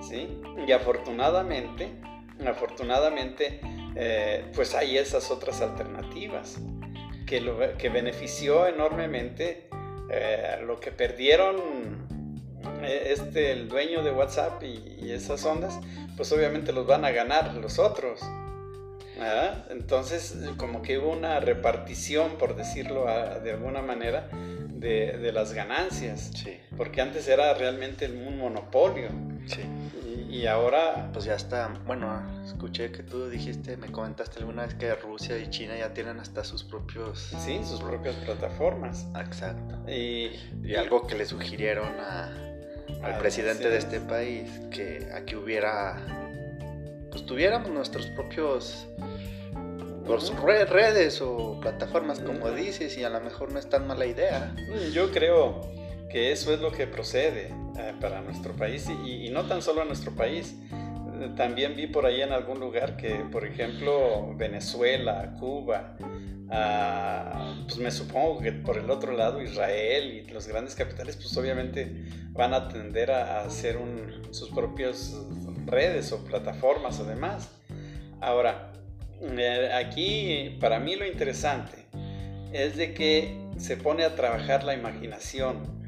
¿sí? 0.00 0.40
Y 0.66 0.72
afortunadamente 0.72 1.90
afortunadamente, 2.46 3.60
eh, 3.96 4.44
pues 4.54 4.74
hay 4.74 4.98
esas 4.98 5.30
otras 5.30 5.60
alternativas 5.60 6.56
que, 7.26 7.40
lo, 7.40 7.76
que 7.76 7.88
benefició 7.88 8.66
enormemente 8.66 9.68
eh, 10.10 10.58
lo 10.66 10.80
que 10.80 10.90
perdieron 10.90 11.56
eh, 12.82 13.12
este, 13.12 13.52
el 13.52 13.68
dueño 13.68 14.02
de 14.02 14.10
WhatsApp 14.10 14.62
y, 14.62 15.10
esas 15.10 15.44
ondas, 15.44 15.78
pues 16.16 16.32
obviamente 16.32 16.72
los 16.72 16.86
van 16.86 17.04
a 17.04 17.10
ganar 17.10 17.54
los 17.54 17.78
otros. 17.78 18.20
Entonces, 19.70 20.36
como 20.56 20.82
que 20.82 20.98
hubo 20.98 21.12
una 21.12 21.38
repartición, 21.38 22.36
por 22.36 22.56
decirlo 22.56 23.06
de 23.44 23.52
alguna 23.52 23.80
manera, 23.80 24.28
de, 24.70 25.18
de 25.18 25.30
las 25.30 25.52
ganancias. 25.52 26.30
Sí. 26.34 26.58
Porque 26.76 27.00
antes 27.00 27.28
era 27.28 27.54
realmente 27.54 28.06
un 28.10 28.38
monopolio. 28.38 29.08
Sí. 29.46 29.62
Y 30.34 30.48
ahora... 30.48 31.10
Pues 31.12 31.26
ya 31.26 31.36
está, 31.36 31.72
bueno, 31.86 32.20
escuché 32.44 32.90
que 32.90 33.04
tú 33.04 33.28
dijiste, 33.28 33.76
me 33.76 33.92
comentaste 33.92 34.40
alguna 34.40 34.66
vez 34.66 34.74
que 34.74 34.92
Rusia 34.96 35.38
y 35.38 35.48
China 35.48 35.76
ya 35.78 35.94
tienen 35.94 36.18
hasta 36.18 36.42
sus 36.42 36.64
propios... 36.64 37.32
Sí, 37.38 37.60
sus 37.64 37.80
propias 37.80 38.16
plataformas. 38.16 39.06
Exacto. 39.16 39.88
Y, 39.88 40.32
y 40.64 40.74
algo 40.74 41.06
que 41.06 41.14
le 41.14 41.24
sugirieron 41.24 41.88
a, 42.00 42.32
al 43.04 43.18
presidente 43.18 43.70
de 43.70 43.78
este 43.78 44.00
país, 44.00 44.50
que 44.72 45.08
aquí 45.14 45.36
hubiera, 45.36 46.04
pues 47.12 47.24
tuviéramos 47.26 47.70
nuestros 47.70 48.06
propios 48.06 48.88
pues, 50.04 50.32
redes 50.68 51.22
o 51.22 51.60
plataformas, 51.60 52.18
como 52.18 52.50
dices, 52.50 52.98
y 52.98 53.04
a 53.04 53.08
lo 53.08 53.20
mejor 53.20 53.52
no 53.52 53.60
es 53.60 53.70
tan 53.70 53.86
mala 53.86 54.04
idea. 54.04 54.52
Yo 54.92 55.12
creo 55.12 55.60
que 56.14 56.30
eso 56.30 56.54
es 56.54 56.60
lo 56.60 56.70
que 56.70 56.86
procede 56.86 57.48
eh, 57.76 57.92
para 58.00 58.20
nuestro 58.20 58.52
país 58.52 58.88
y, 59.04 59.28
no 59.30 59.46
tan 59.46 59.62
solo 59.62 59.82
a 59.82 59.84
nuestro 59.84 60.12
país. 60.12 60.54
También 61.36 61.74
vi 61.74 61.88
por 61.88 62.06
ahí 62.06 62.22
en 62.22 62.30
algún 62.30 62.60
lugar 62.60 62.96
que, 62.96 63.16
por 63.32 63.44
ejemplo, 63.44 64.32
Venezuela, 64.36 65.34
Cuba, 65.40 65.96
ah, 66.50 67.56
pues 67.66 67.78
me 67.78 67.90
supongo 67.90 68.40
que 68.40 68.52
por 68.52 68.78
el 68.78 68.90
otro 68.90 69.12
lado 69.12 69.42
Israel 69.42 70.12
y 70.12 70.30
los 70.30 70.46
grandes 70.46 70.76
capitales, 70.76 71.16
pues 71.16 71.36
obviamente 71.36 72.04
van 72.30 72.54
a 72.54 72.68
tender 72.68 73.10
a, 73.10 73.40
hacer 73.40 73.76
sus 74.30 74.50
propias 74.50 75.16
redes 75.66 76.12
o 76.12 76.24
plataformas 76.24 77.00
además. 77.00 77.50
Ahora, 78.20 78.72
eh, 79.20 79.70
aquí 79.74 80.58
para 80.60 80.78
mí 80.78 80.94
lo 80.94 81.06
interesante 81.06 81.86
es 82.52 82.76
de 82.76 82.94
que 82.94 83.36
se 83.58 83.76
pone 83.76 84.04
a 84.04 84.14
trabajar 84.14 84.62
la 84.62 84.74
imaginación 84.74 85.82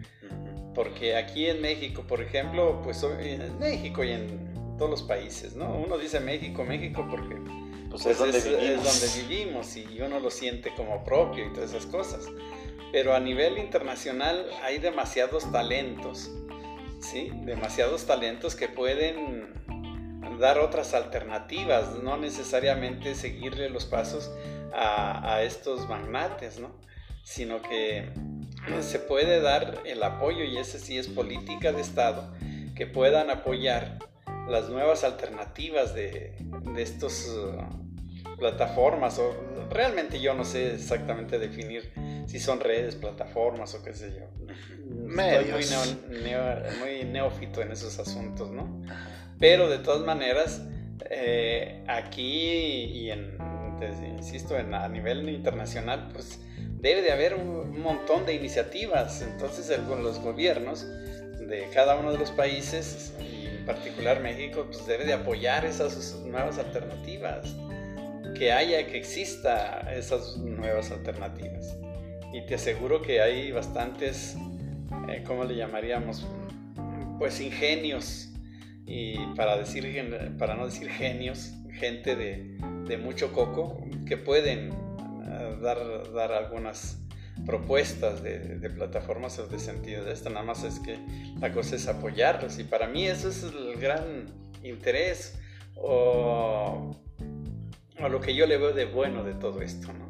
porque 0.77 1.17
aquí 1.17 1.49
en 1.49 1.63
México, 1.63 2.05
por 2.07 2.21
ejemplo, 2.21 2.83
pues 2.85 3.03
en 3.03 3.59
México 3.59 4.05
y 4.05 4.13
en 4.13 4.77
todos 4.77 4.91
los 4.91 5.03
países, 5.03 5.57
¿no? 5.57 5.75
Uno 5.75 5.97
dice 5.97 6.21
México, 6.21 6.67
México 6.67 7.09
porque 7.11 7.35
pues, 7.89 8.05
es, 8.05 8.19
donde 8.19 9.27
vivimos. 9.27 9.75
y 9.75 10.03
uno 10.03 10.21
lo 10.21 10.31
siente 10.31 10.75
como 10.77 11.03
propio 11.03 11.47
y 11.47 11.53
todas 11.55 11.71
esas 11.71 11.87
cosas. 11.87 12.27
Pero 12.93 13.15
a 13.15 13.21
nivel 13.21 13.57
internacional 13.57 14.51
hay 14.63 14.77
demasiados 14.77 15.51
talentos, 15.51 16.31
¿sí? 17.01 17.33
Demasiados 17.47 18.05
talentos 18.05 18.55
que 18.55 18.69
pueden 18.69 19.55
dar 20.39 20.59
otras 20.59 20.93
alternativas, 20.93 22.03
no 22.03 22.19
necesariamente 22.19 23.15
seguirle 23.15 23.71
los 23.71 23.87
pasos 23.87 24.31
a, 24.75 25.37
a 25.37 25.43
estos 25.43 25.89
magnates, 25.89 26.59
¿no? 26.61 26.71
Sino 27.25 27.63
que 27.63 28.13
se 28.81 28.99
puede 28.99 29.41
dar 29.41 29.83
el 29.85 30.03
apoyo, 30.03 30.45
y 30.45 30.57
ese 30.59 30.79
sí 30.79 30.99
es 30.99 31.09
política 31.09 31.73
de 31.73 31.81
Estado, 31.81 32.33
que 32.75 32.87
puedan 32.87 33.31
apoyar 33.31 33.99
las 34.49 34.69
nuevas 34.69 35.05
alternativas 35.05 35.95
de, 35.95 36.35
de 36.75 36.83
estas 36.83 37.29
uh, 37.29 38.37
plataformas, 38.39 39.19
o 39.19 39.35
realmente 39.71 40.21
yo 40.21 40.35
no 40.35 40.45
sé 40.45 40.75
exactamente 40.75 41.39
definir 41.39 41.93
si 42.27 42.39
son 42.39 42.61
redes, 42.61 42.97
plataformas 42.97 43.75
o 43.75 43.83
qué 43.83 43.95
sé 43.95 44.13
yo. 44.19 44.27
Medios. 45.07 45.71
Estoy 45.71 45.97
muy, 46.81 47.05
neófito 47.05 47.63
en 47.63 47.73
esos 47.73 47.99
asuntos, 47.99 48.51
¿no? 48.51 48.83
Pero 49.39 49.69
de 49.69 49.79
todas 49.79 50.05
maneras, 50.05 50.63
eh, 51.11 51.85
aquí 51.87 52.51
y 52.85 53.11
en, 53.11 53.39
insisto, 54.19 54.57
en, 54.57 54.75
a 54.75 54.89
nivel 54.89 55.29
internacional, 55.29 56.11
pues 56.13 56.41
debe 56.81 57.03
de 57.03 57.13
haber 57.13 57.35
un 57.35 57.81
montón 57.81 58.27
de 58.27 58.35
iniciativas. 58.35 59.23
Entonces 59.23 59.77
con 59.89 60.03
los 60.03 60.21
gobiernos 60.21 60.87
de 61.47 61.69
cada 61.73 61.97
uno 61.97 62.13
de 62.13 62.19
los 62.19 62.31
países, 62.31 63.15
en 63.21 63.65
particular 63.65 64.21
México, 64.21 64.67
pues 64.67 64.87
debe 64.87 65.05
de 65.05 65.13
apoyar 65.13 65.65
esas 65.65 66.17
nuevas 66.25 66.59
alternativas. 66.59 67.55
Que 68.35 68.53
haya, 68.53 68.87
que 68.87 68.99
exista 68.99 69.81
esas 69.95 70.37
nuevas 70.37 70.91
alternativas. 70.91 71.75
Y 72.33 72.45
te 72.45 72.57
aseguro 72.57 73.01
que 73.01 73.23
hay 73.23 73.51
bastantes, 73.51 74.37
eh, 75.09 75.23
¿cómo 75.27 75.45
le 75.45 75.57
llamaríamos? 75.57 76.27
Pues 77.19 77.41
ingenios. 77.41 78.31
Y 78.85 79.17
para, 79.35 79.57
decir, 79.57 79.87
para 80.39 80.55
no 80.55 80.67
decir 80.67 80.91
genios, 80.91 81.53
gente 81.73 82.15
de, 82.15 82.59
de 82.87 82.99
mucho 82.99 83.33
coco 83.33 83.83
que 84.07 84.17
pueden 84.17 84.86
dar, 85.61 85.79
dar 86.13 86.33
algunas 86.33 86.99
propuestas 87.45 88.23
de, 88.23 88.59
de, 88.59 88.71
plataformas 88.71 89.37
de 89.51 89.59
sentido 89.59 90.05
de 90.05 90.13
esto, 90.13 90.31
nada 90.31 90.45
más 90.45 90.65
es 90.65 90.81
que 90.81 90.99
la 91.39 91.53
cosa 91.53 91.77
es 91.77 91.87
apoyarlos 91.87 92.59
y 92.59 92.65
para 92.65 92.89
mí 92.89 93.07
eso 93.07 93.29
es 93.29 93.43
el 93.43 93.77
gran 93.79 94.27
interés 94.63 95.39
o, 95.75 96.97
o 98.01 98.09
lo 98.09 98.21
que 98.21 98.35
yo 98.35 98.47
le 98.47 98.57
veo 98.57 98.73
de 98.73 98.87
bueno 98.87 99.23
de 99.23 99.35
todo 99.35 99.61
esto, 99.61 99.93
¿no? 99.93 100.07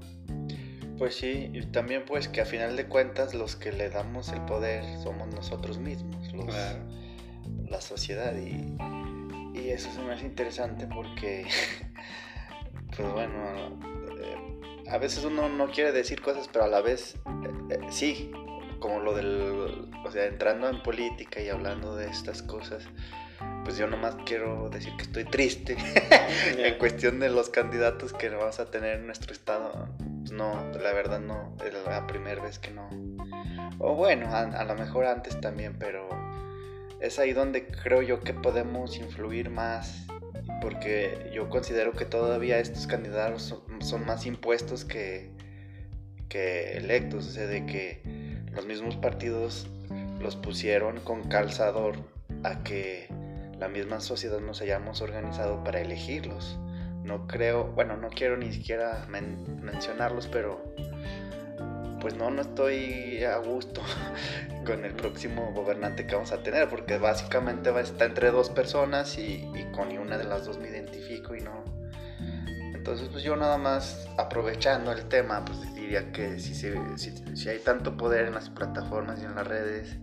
Pues 0.98 1.16
sí, 1.16 1.50
y 1.52 1.60
también 1.66 2.04
pues 2.06 2.28
que 2.28 2.40
a 2.40 2.46
final 2.46 2.74
de 2.76 2.86
cuentas 2.86 3.34
los 3.34 3.54
que 3.54 3.70
le 3.70 3.90
damos 3.90 4.30
el 4.32 4.40
poder 4.42 4.82
somos 5.02 5.28
nosotros 5.34 5.78
mismos, 5.78 6.32
los, 6.32 6.54
la 7.68 7.80
sociedad 7.82 8.34
y, 8.34 9.58
y 9.58 9.70
eso 9.70 9.92
se 9.92 10.00
me 10.00 10.14
hace 10.14 10.24
interesante 10.24 10.86
porque 10.86 11.44
pues 12.96 13.12
bueno, 13.12 13.78
a 14.90 14.98
veces 14.98 15.24
uno 15.24 15.48
no 15.48 15.70
quiere 15.70 15.92
decir 15.92 16.20
cosas, 16.20 16.48
pero 16.52 16.64
a 16.64 16.68
la 16.68 16.80
vez 16.80 17.16
eh, 17.44 17.50
eh, 17.70 17.78
sí, 17.90 18.30
como 18.78 19.00
lo 19.00 19.14
del, 19.14 19.88
o 20.04 20.10
sea, 20.10 20.26
entrando 20.26 20.68
en 20.68 20.82
política 20.82 21.40
y 21.40 21.48
hablando 21.48 21.96
de 21.96 22.08
estas 22.08 22.42
cosas, 22.42 22.84
pues 23.64 23.76
yo 23.78 23.86
nomás 23.86 24.16
quiero 24.24 24.68
decir 24.70 24.94
que 24.96 25.02
estoy 25.02 25.24
triste 25.24 25.76
en 26.58 26.78
cuestión 26.78 27.18
de 27.18 27.30
los 27.30 27.50
candidatos 27.50 28.12
que 28.12 28.28
vamos 28.28 28.60
a 28.60 28.70
tener 28.70 29.00
en 29.00 29.06
nuestro 29.06 29.32
estado. 29.32 29.88
Pues 30.20 30.32
no, 30.32 30.70
la 30.72 30.92
verdad 30.92 31.20
no, 31.20 31.56
es 31.64 31.74
la 31.84 32.06
primera 32.06 32.42
vez 32.42 32.58
que 32.58 32.70
no. 32.70 32.88
O 33.78 33.94
bueno, 33.94 34.28
a, 34.28 34.42
a 34.42 34.64
lo 34.64 34.74
mejor 34.74 35.06
antes 35.06 35.40
también, 35.40 35.76
pero 35.78 36.08
es 37.00 37.18
ahí 37.18 37.32
donde 37.32 37.66
creo 37.66 38.02
yo 38.02 38.20
que 38.20 38.32
podemos 38.34 38.96
influir 38.96 39.50
más 39.50 40.05
porque 40.66 41.30
yo 41.32 41.48
considero 41.48 41.92
que 41.92 42.04
todavía 42.04 42.58
estos 42.58 42.88
candidatos 42.88 43.54
son, 43.78 44.04
más 44.04 44.26
impuestos 44.26 44.84
que, 44.84 45.30
electos, 46.74 47.28
o 47.28 47.30
sea, 47.30 47.46
de 47.46 47.64
que 47.66 48.02
los 48.50 48.66
mismos 48.66 48.96
partidos 48.96 49.68
los 50.18 50.34
pusieron 50.34 50.98
con 50.98 51.22
calzador 51.28 51.94
a 52.42 52.64
que 52.64 53.06
la 53.60 53.68
misma 53.68 54.00
sociedad 54.00 54.40
nos 54.40 54.60
hayamos 54.60 55.02
organizado 55.02 55.62
para 55.62 55.80
elegirlos. 55.80 56.58
No 57.04 57.28
creo, 57.28 57.66
bueno, 57.66 57.96
no 57.96 58.08
quiero 58.08 58.36
ni 58.36 58.52
siquiera 58.52 59.06
mencionarlos, 59.08 60.26
pero 60.26 60.74
pues 62.06 62.16
no, 62.16 62.30
no 62.30 62.42
estoy 62.42 63.24
a 63.24 63.36
gusto 63.38 63.82
con 64.64 64.84
el 64.84 64.92
próximo 64.92 65.50
gobernante 65.52 66.06
que 66.06 66.14
vamos 66.14 66.30
a 66.30 66.40
tener, 66.40 66.68
porque 66.68 66.98
básicamente 66.98 67.70
va 67.72 67.80
a 67.80 67.82
estar 67.82 68.06
entre 68.06 68.30
dos 68.30 68.48
personas 68.48 69.18
y, 69.18 69.44
con 69.74 69.88
una 69.98 70.16
de 70.16 70.22
las 70.22 70.46
dos 70.46 70.56
me 70.56 70.68
identifico 70.68 71.34
y 71.34 71.40
no. 71.40 71.64
Entonces, 72.72 73.08
pues 73.08 73.24
yo 73.24 73.34
nada 73.34 73.58
más 73.58 74.06
aprovechando 74.18 74.92
el 74.92 75.08
tema, 75.08 75.44
pues 75.44 75.74
diría 75.74 76.12
que 76.12 76.38
si, 76.38 76.54
si, 76.54 77.48
hay 77.48 77.58
tanto 77.58 77.96
poder 77.96 78.26
en 78.26 78.34
las 78.34 78.50
plataformas 78.50 79.20
y 79.20 79.24
en 79.24 79.34
las 79.34 79.44
redes, 79.48 79.96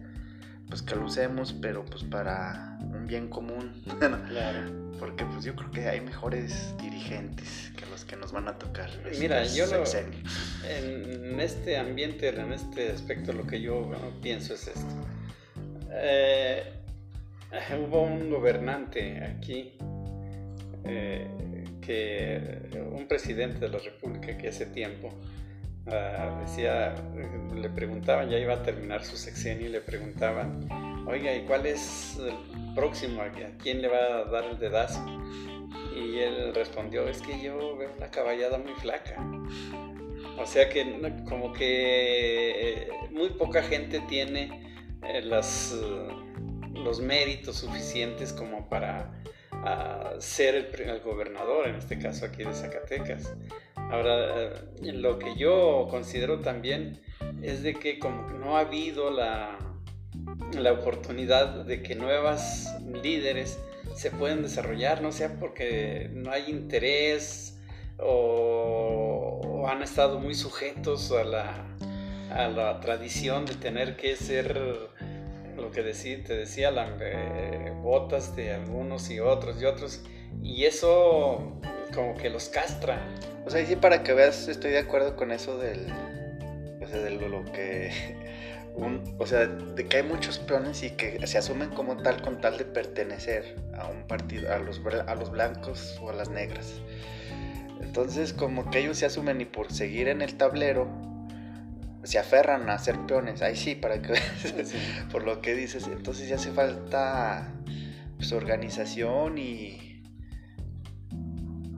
pues 0.67 0.81
que 0.81 0.95
lo 0.95 1.05
usemos, 1.05 1.53
pero 1.53 1.85
pues 1.85 2.03
para 2.03 2.72
bien 3.05 3.27
común. 3.29 3.83
claro 3.99 4.83
porque 5.03 5.25
pues 5.25 5.43
yo 5.43 5.53
creo 5.53 5.69
que 5.69 5.89
hay 5.89 5.99
mejores 5.99 6.73
dirigentes 6.77 7.73
que 7.75 7.85
los 7.87 8.05
que 8.05 8.15
nos 8.15 8.31
van 8.31 8.47
a 8.47 8.57
tocar. 8.57 8.89
Mira, 9.19 9.43
yo 9.43 9.65
en 9.65 11.39
este 11.41 11.77
ambiente, 11.77 12.29
en 12.29 12.53
este 12.53 12.89
aspecto, 12.89 13.33
lo 13.33 13.45
que 13.45 13.59
yo 13.59 13.91
pienso 14.21 14.53
es 14.53 14.69
esto. 14.69 14.95
Eh, 15.91 16.63
hubo 17.85 18.03
un 18.03 18.29
gobernante 18.29 19.23
aquí, 19.25 19.73
eh, 20.85 21.27
que 21.81 22.69
un 22.89 23.05
presidente 23.05 23.59
de 23.59 23.69
la 23.69 23.79
República 23.79 24.37
que 24.37 24.47
hace 24.47 24.67
tiempo 24.67 25.09
ah, 25.87 26.39
decía, 26.45 26.95
le 27.53 27.69
preguntaban, 27.69 28.29
ya 28.29 28.37
iba 28.37 28.53
a 28.53 28.63
terminar 28.63 29.03
su 29.03 29.17
sexenio 29.17 29.67
y 29.67 29.69
le 29.69 29.81
preguntaban, 29.81 30.92
oiga, 31.07 31.35
¿y 31.35 31.45
cuál 31.45 31.65
es 31.65 32.17
el 32.19 32.73
próximo? 32.73 33.21
¿A 33.21 33.29
quién 33.61 33.81
le 33.81 33.87
va 33.87 33.97
a 33.97 34.23
dar 34.25 34.45
el 34.45 34.59
dedazo? 34.59 35.03
Y 35.95 36.19
él 36.19 36.53
respondió, 36.53 37.07
es 37.07 37.21
que 37.21 37.41
yo 37.41 37.77
veo 37.77 37.91
una 37.97 38.09
caballada 38.09 38.57
muy 38.57 38.73
flaca. 38.73 39.15
O 40.37 40.45
sea 40.45 40.69
que 40.69 41.13
como 41.29 41.53
que 41.53 42.89
muy 43.11 43.29
poca 43.29 43.61
gente 43.61 43.99
tiene 44.09 44.73
eh, 45.03 45.21
las, 45.21 45.75
los 46.73 46.99
méritos 46.99 47.57
suficientes 47.57 48.33
como 48.33 48.67
para 48.67 49.11
ah, 49.51 50.13
ser 50.19 50.55
el, 50.55 50.99
gobernador, 51.01 51.67
en 51.67 51.75
este 51.75 51.99
caso 51.99 52.25
aquí 52.25 52.43
de 52.43 52.53
Zacatecas. 52.53 53.33
Ahora, 53.75 54.53
eh, 54.81 54.93
lo 54.93 55.19
que 55.19 55.35
yo 55.35 55.87
considero 55.91 56.39
también 56.39 56.99
es 57.43 57.61
de 57.61 57.75
que 57.75 57.99
como 57.99 58.25
que 58.25 58.33
no 58.33 58.57
ha 58.57 58.61
habido 58.61 59.11
la, 59.11 59.57
la 60.53 60.71
oportunidad 60.71 61.65
de 61.65 61.81
que 61.81 61.95
nuevas 61.95 62.75
líderes 63.03 63.59
se 63.95 64.11
puedan 64.11 64.41
desarrollar, 64.41 65.01
no 65.01 65.11
sea 65.11 65.35
porque 65.39 66.09
no 66.13 66.31
hay 66.31 66.49
interés 66.49 67.59
o, 67.99 69.65
han 69.67 69.81
estado 69.81 70.19
muy 70.19 70.35
sujetos 70.35 71.11
a 71.11 71.23
la, 71.23 71.65
a 72.31 72.47
la, 72.47 72.79
tradición 72.79 73.45
de 73.45 73.55
tener 73.55 73.95
que 73.95 74.15
ser 74.15 74.57
lo 75.55 75.71
que 75.71 75.83
te 75.83 76.35
decía, 76.35 76.71
las 76.71 76.89
eh, 76.99 77.71
botas 77.81 78.35
de 78.35 78.53
algunos 78.53 79.09
y 79.09 79.19
otros 79.19 79.61
y 79.61 79.65
otros, 79.65 80.03
y 80.41 80.65
eso 80.65 81.61
como 81.93 82.15
que 82.15 82.29
los 82.29 82.49
castra. 82.49 82.99
O 83.45 83.49
sea, 83.49 83.65
sí, 83.65 83.75
para 83.75 84.03
que 84.03 84.13
veas, 84.13 84.47
estoy 84.47 84.71
de 84.71 84.79
acuerdo 84.79 85.15
con 85.15 85.31
eso 85.31 85.57
del, 85.57 85.87
lo 87.29 87.45
que 87.51 87.91
o 88.75 89.25
sea, 89.27 89.47
de 89.47 89.87
que 89.87 89.97
hay 89.97 90.03
muchos 90.03 90.39
peones 90.39 90.83
y 90.83 90.91
que 90.91 91.25
se 91.27 91.37
asumen 91.37 91.69
como 91.69 91.97
tal 91.97 92.21
con 92.21 92.41
tal 92.41 92.57
de 92.57 92.65
pertenecer 92.65 93.55
a 93.77 93.87
un 93.87 94.07
partido, 94.07 94.51
a 94.51 94.57
los, 94.57 94.81
a 95.07 95.15
los 95.15 95.31
blancos 95.31 95.99
o 96.01 96.09
a 96.09 96.13
las 96.13 96.29
negras. 96.29 96.81
Entonces, 97.81 98.33
como 98.33 98.71
que 98.71 98.79
ellos 98.79 98.97
se 98.97 99.05
asumen 99.05 99.41
y 99.41 99.45
por 99.45 99.71
seguir 99.71 100.07
en 100.07 100.21
el 100.21 100.35
tablero, 100.35 100.87
se 102.03 102.17
aferran 102.17 102.69
a 102.69 102.77
ser 102.79 102.99
peones. 103.05 103.41
Ahí 103.41 103.55
sí, 103.55 103.75
para 103.75 104.01
que 104.01 104.13
por 105.11 105.23
lo 105.23 105.41
que 105.41 105.53
dices. 105.53 105.87
Entonces 105.87 106.27
ya 106.27 106.35
hace 106.35 106.51
falta 106.51 107.53
pues, 108.17 108.31
organización 108.31 109.37
y 109.37 110.01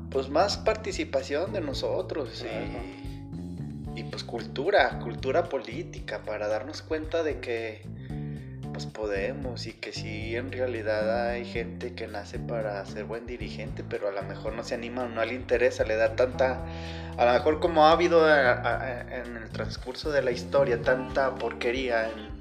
pues 0.09 0.29
más 0.29 0.57
participación 0.57 1.51
de 1.51 1.59
nosotros 1.59 2.45
y 2.45 3.04
pues 4.03 4.23
cultura, 4.23 4.99
cultura 4.99 5.45
política, 5.45 6.21
para 6.23 6.47
darnos 6.47 6.81
cuenta 6.81 7.23
de 7.23 7.39
que 7.39 7.81
pues 8.75 8.87
podemos 8.87 9.67
y 9.67 9.71
que 9.71 9.93
sí 9.93 10.35
en 10.35 10.51
realidad 10.51 11.29
hay 11.29 11.45
gente 11.45 11.95
que 11.95 12.07
nace 12.07 12.39
para 12.39 12.85
ser 12.85 13.05
buen 13.05 13.25
dirigente, 13.25 13.85
pero 13.87 14.09
a 14.09 14.11
lo 14.11 14.21
mejor 14.23 14.51
no 14.51 14.65
se 14.65 14.75
anima, 14.75 15.05
no 15.05 15.23
le 15.23 15.33
interesa, 15.33 15.85
le 15.85 15.95
da 15.95 16.17
tanta, 16.17 16.65
a 17.15 17.25
lo 17.25 17.31
mejor 17.31 17.61
como 17.61 17.85
ha 17.85 17.93
habido 17.93 18.29
en 18.29 19.37
el 19.37 19.49
transcurso 19.51 20.11
de 20.11 20.21
la 20.21 20.31
historia 20.31 20.81
tanta 20.81 21.35
porquería 21.35 22.09
en, 22.09 22.35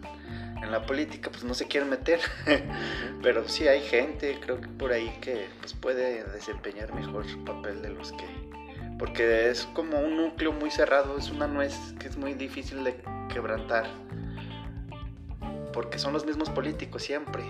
la 0.72 0.86
política, 0.86 1.30
pues 1.30 1.44
no 1.44 1.52
se 1.52 1.68
quieren 1.68 1.90
meter, 1.90 2.20
pero 3.22 3.46
sí 3.46 3.68
hay 3.68 3.82
gente, 3.82 4.36
creo 4.40 4.60
que 4.60 4.66
por 4.66 4.92
ahí 4.92 5.14
que 5.20 5.46
pues 5.60 5.74
puede 5.74 6.24
desempeñar 6.24 6.92
mejor 6.94 7.26
papel 7.44 7.82
de 7.82 7.90
los 7.90 8.12
que 8.12 8.24
porque 8.98 9.50
es 9.50 9.64
como 9.74 9.98
un 9.98 10.16
núcleo 10.16 10.52
muy 10.52 10.70
cerrado, 10.70 11.18
es 11.18 11.30
una 11.30 11.46
nuez 11.46 11.74
que 11.98 12.08
es 12.08 12.16
muy 12.16 12.34
difícil 12.34 12.84
de 12.84 12.96
quebrantar. 13.32 13.86
Porque 15.72 15.98
son 15.98 16.12
los 16.12 16.24
mismos 16.24 16.50
políticos 16.50 17.02
siempre. 17.02 17.42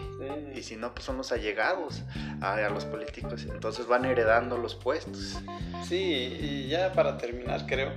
Y 0.55 0.63
si 0.63 0.77
no, 0.77 0.95
pues 0.95 1.05
son 1.05 1.19
los 1.19 1.31
allegados 1.31 2.05
a, 2.41 2.57
los 2.71 2.87
políticos. 2.87 3.47
Entonces 3.51 3.87
van 3.87 4.07
heredando 4.07 4.57
los 4.57 4.75
puestos. 4.75 5.39
Sí, 5.87 6.39
y 6.41 6.69
ya 6.69 6.93
para 6.95 7.19
terminar, 7.19 7.67
creo, 7.67 7.93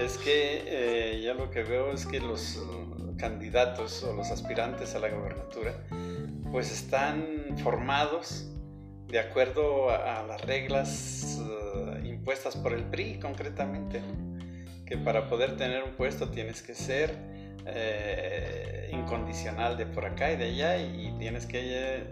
es 0.00 0.18
que 0.18 0.64
eh, 0.66 1.20
ya 1.22 1.34
lo 1.34 1.50
que 1.50 1.62
veo 1.62 1.92
es 1.92 2.06
que 2.06 2.18
los 2.18 2.56
uh, 2.56 3.16
candidatos 3.18 4.02
o 4.02 4.14
los 4.14 4.32
aspirantes 4.32 4.96
a 4.96 4.98
la 4.98 5.10
gobernatura, 5.10 5.74
pues 6.50 6.72
están 6.72 7.56
formados 7.62 8.48
de 9.08 9.18
acuerdo 9.18 9.90
a, 9.90 10.22
las 10.26 10.40
reglas 10.42 11.38
uh, 11.40 11.97
impuestas 12.28 12.56
por 12.56 12.74
el 12.74 12.84
PRI 12.84 13.18
concretamente, 13.20 14.02
que 14.84 14.98
para 14.98 15.30
poder 15.30 15.56
tener 15.56 15.82
un 15.82 15.92
puesto 15.92 16.28
tienes 16.28 16.60
que 16.60 16.74
ser 16.74 17.14
eh, 17.64 18.90
incondicional 18.92 19.78
de 19.78 19.86
por 19.86 20.04
acá 20.04 20.30
y 20.30 20.36
de 20.36 20.44
allá 20.44 20.76
y 20.76 21.10
tienes 21.18 21.46
que 21.46 21.60
eh, 21.62 22.04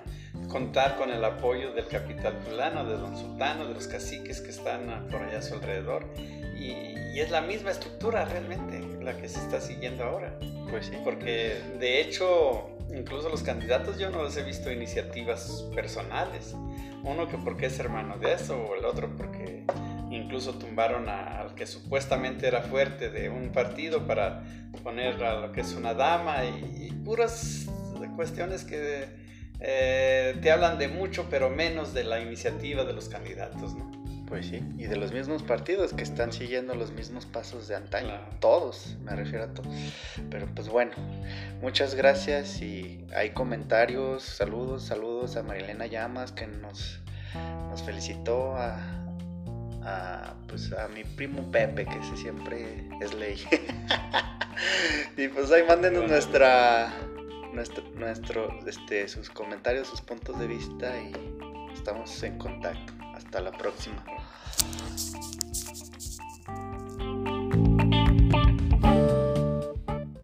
contar 0.48 0.98
con 0.98 1.10
el 1.10 1.24
apoyo 1.24 1.72
del 1.72 1.86
capital 1.86 2.34
fulano, 2.44 2.84
de 2.84 2.98
don 2.98 3.16
sultano, 3.16 3.66
de 3.66 3.72
los 3.72 3.88
caciques 3.88 4.42
que 4.42 4.50
están 4.50 5.08
por 5.10 5.22
allá 5.22 5.38
a 5.38 5.42
su 5.42 5.54
alrededor. 5.54 6.04
Y, 6.54 6.72
y, 7.14 7.20
es 7.20 7.30
la 7.30 7.40
misma 7.40 7.70
estructura 7.70 8.26
realmente 8.26 8.78
la 9.02 9.16
que 9.16 9.26
se 9.26 9.38
está 9.38 9.58
siguiendo 9.58 10.04
ahora. 10.04 10.38
Pues 10.68 10.84
sí. 10.84 10.98
Porque 11.02 11.62
de 11.80 12.02
hecho 12.02 12.68
incluso 12.94 13.30
los 13.30 13.42
candidatos 13.42 13.98
yo 13.98 14.10
no 14.10 14.22
les 14.22 14.36
he 14.36 14.42
visto 14.42 14.70
iniciativas 14.70 15.64
personales. 15.74 16.54
Uno 17.04 17.28
que 17.28 17.36
porque 17.36 17.66
es 17.66 17.78
hermano 17.78 18.16
de 18.16 18.34
eso, 18.34 18.56
o 18.56 18.76
el 18.76 18.84
otro 18.84 19.16
porque 19.16 19.64
incluso 20.10 20.54
tumbaron 20.54 21.08
al 21.08 21.54
que 21.54 21.66
supuestamente 21.66 22.46
era 22.46 22.62
fuerte 22.62 23.10
de 23.10 23.28
un 23.28 23.50
partido 23.50 24.06
para 24.06 24.44
poner 24.82 25.22
a 25.24 25.40
lo 25.40 25.52
que 25.52 25.62
es 25.62 25.74
una 25.74 25.94
dama 25.94 26.44
y, 26.44 26.90
puras 27.04 27.66
cuestiones 28.14 28.64
que 28.64 29.08
eh, 29.60 30.36
te 30.40 30.50
hablan 30.50 30.78
de 30.78 30.88
mucho, 30.88 31.26
pero 31.30 31.50
menos 31.50 31.94
de 31.94 32.04
la 32.04 32.20
iniciativa 32.20 32.84
de 32.84 32.92
los 32.92 33.08
candidatos, 33.08 33.74
¿no? 33.74 34.01
Pues 34.32 34.46
sí, 34.46 34.64
y 34.78 34.84
de 34.84 34.96
los 34.96 35.12
mismos 35.12 35.42
partidos 35.42 35.92
que 35.92 36.02
están 36.02 36.32
siguiendo 36.32 36.74
los 36.74 36.90
mismos 36.90 37.26
pasos 37.26 37.68
de 37.68 37.76
antaño. 37.76 38.18
Todos, 38.40 38.96
me 39.02 39.14
refiero 39.14 39.44
a 39.44 39.48
todos. 39.48 39.74
Pero 40.30 40.46
pues 40.54 40.70
bueno, 40.70 40.92
muchas 41.60 41.94
gracias 41.94 42.62
y 42.62 43.04
hay 43.14 43.32
comentarios, 43.32 44.22
saludos, 44.22 44.84
saludos 44.84 45.36
a 45.36 45.42
Marilena 45.42 45.84
Llamas 45.84 46.32
que 46.32 46.46
nos, 46.46 46.98
nos 47.68 47.82
felicitó 47.82 48.56
a, 48.56 48.78
a, 49.84 50.34
pues 50.48 50.72
a 50.72 50.88
mi 50.88 51.04
primo 51.04 51.50
Pepe, 51.52 51.84
que 51.84 51.98
ese 51.98 52.16
siempre 52.16 52.88
es 53.02 53.12
ley. 53.12 53.38
y 55.18 55.28
pues 55.28 55.52
ahí 55.52 55.62
mándenos 55.68 56.08
nuestra, 56.08 56.90
nuestro, 57.52 57.84
nuestro, 57.96 58.58
este, 58.66 59.06
sus 59.08 59.28
comentarios, 59.28 59.88
sus 59.88 60.00
puntos 60.00 60.38
de 60.38 60.46
vista 60.46 60.90
y 61.02 61.12
estamos 61.74 62.22
en 62.22 62.38
contacto. 62.38 62.94
Hasta 63.32 63.50
la 63.50 63.56
próxima. 63.56 63.96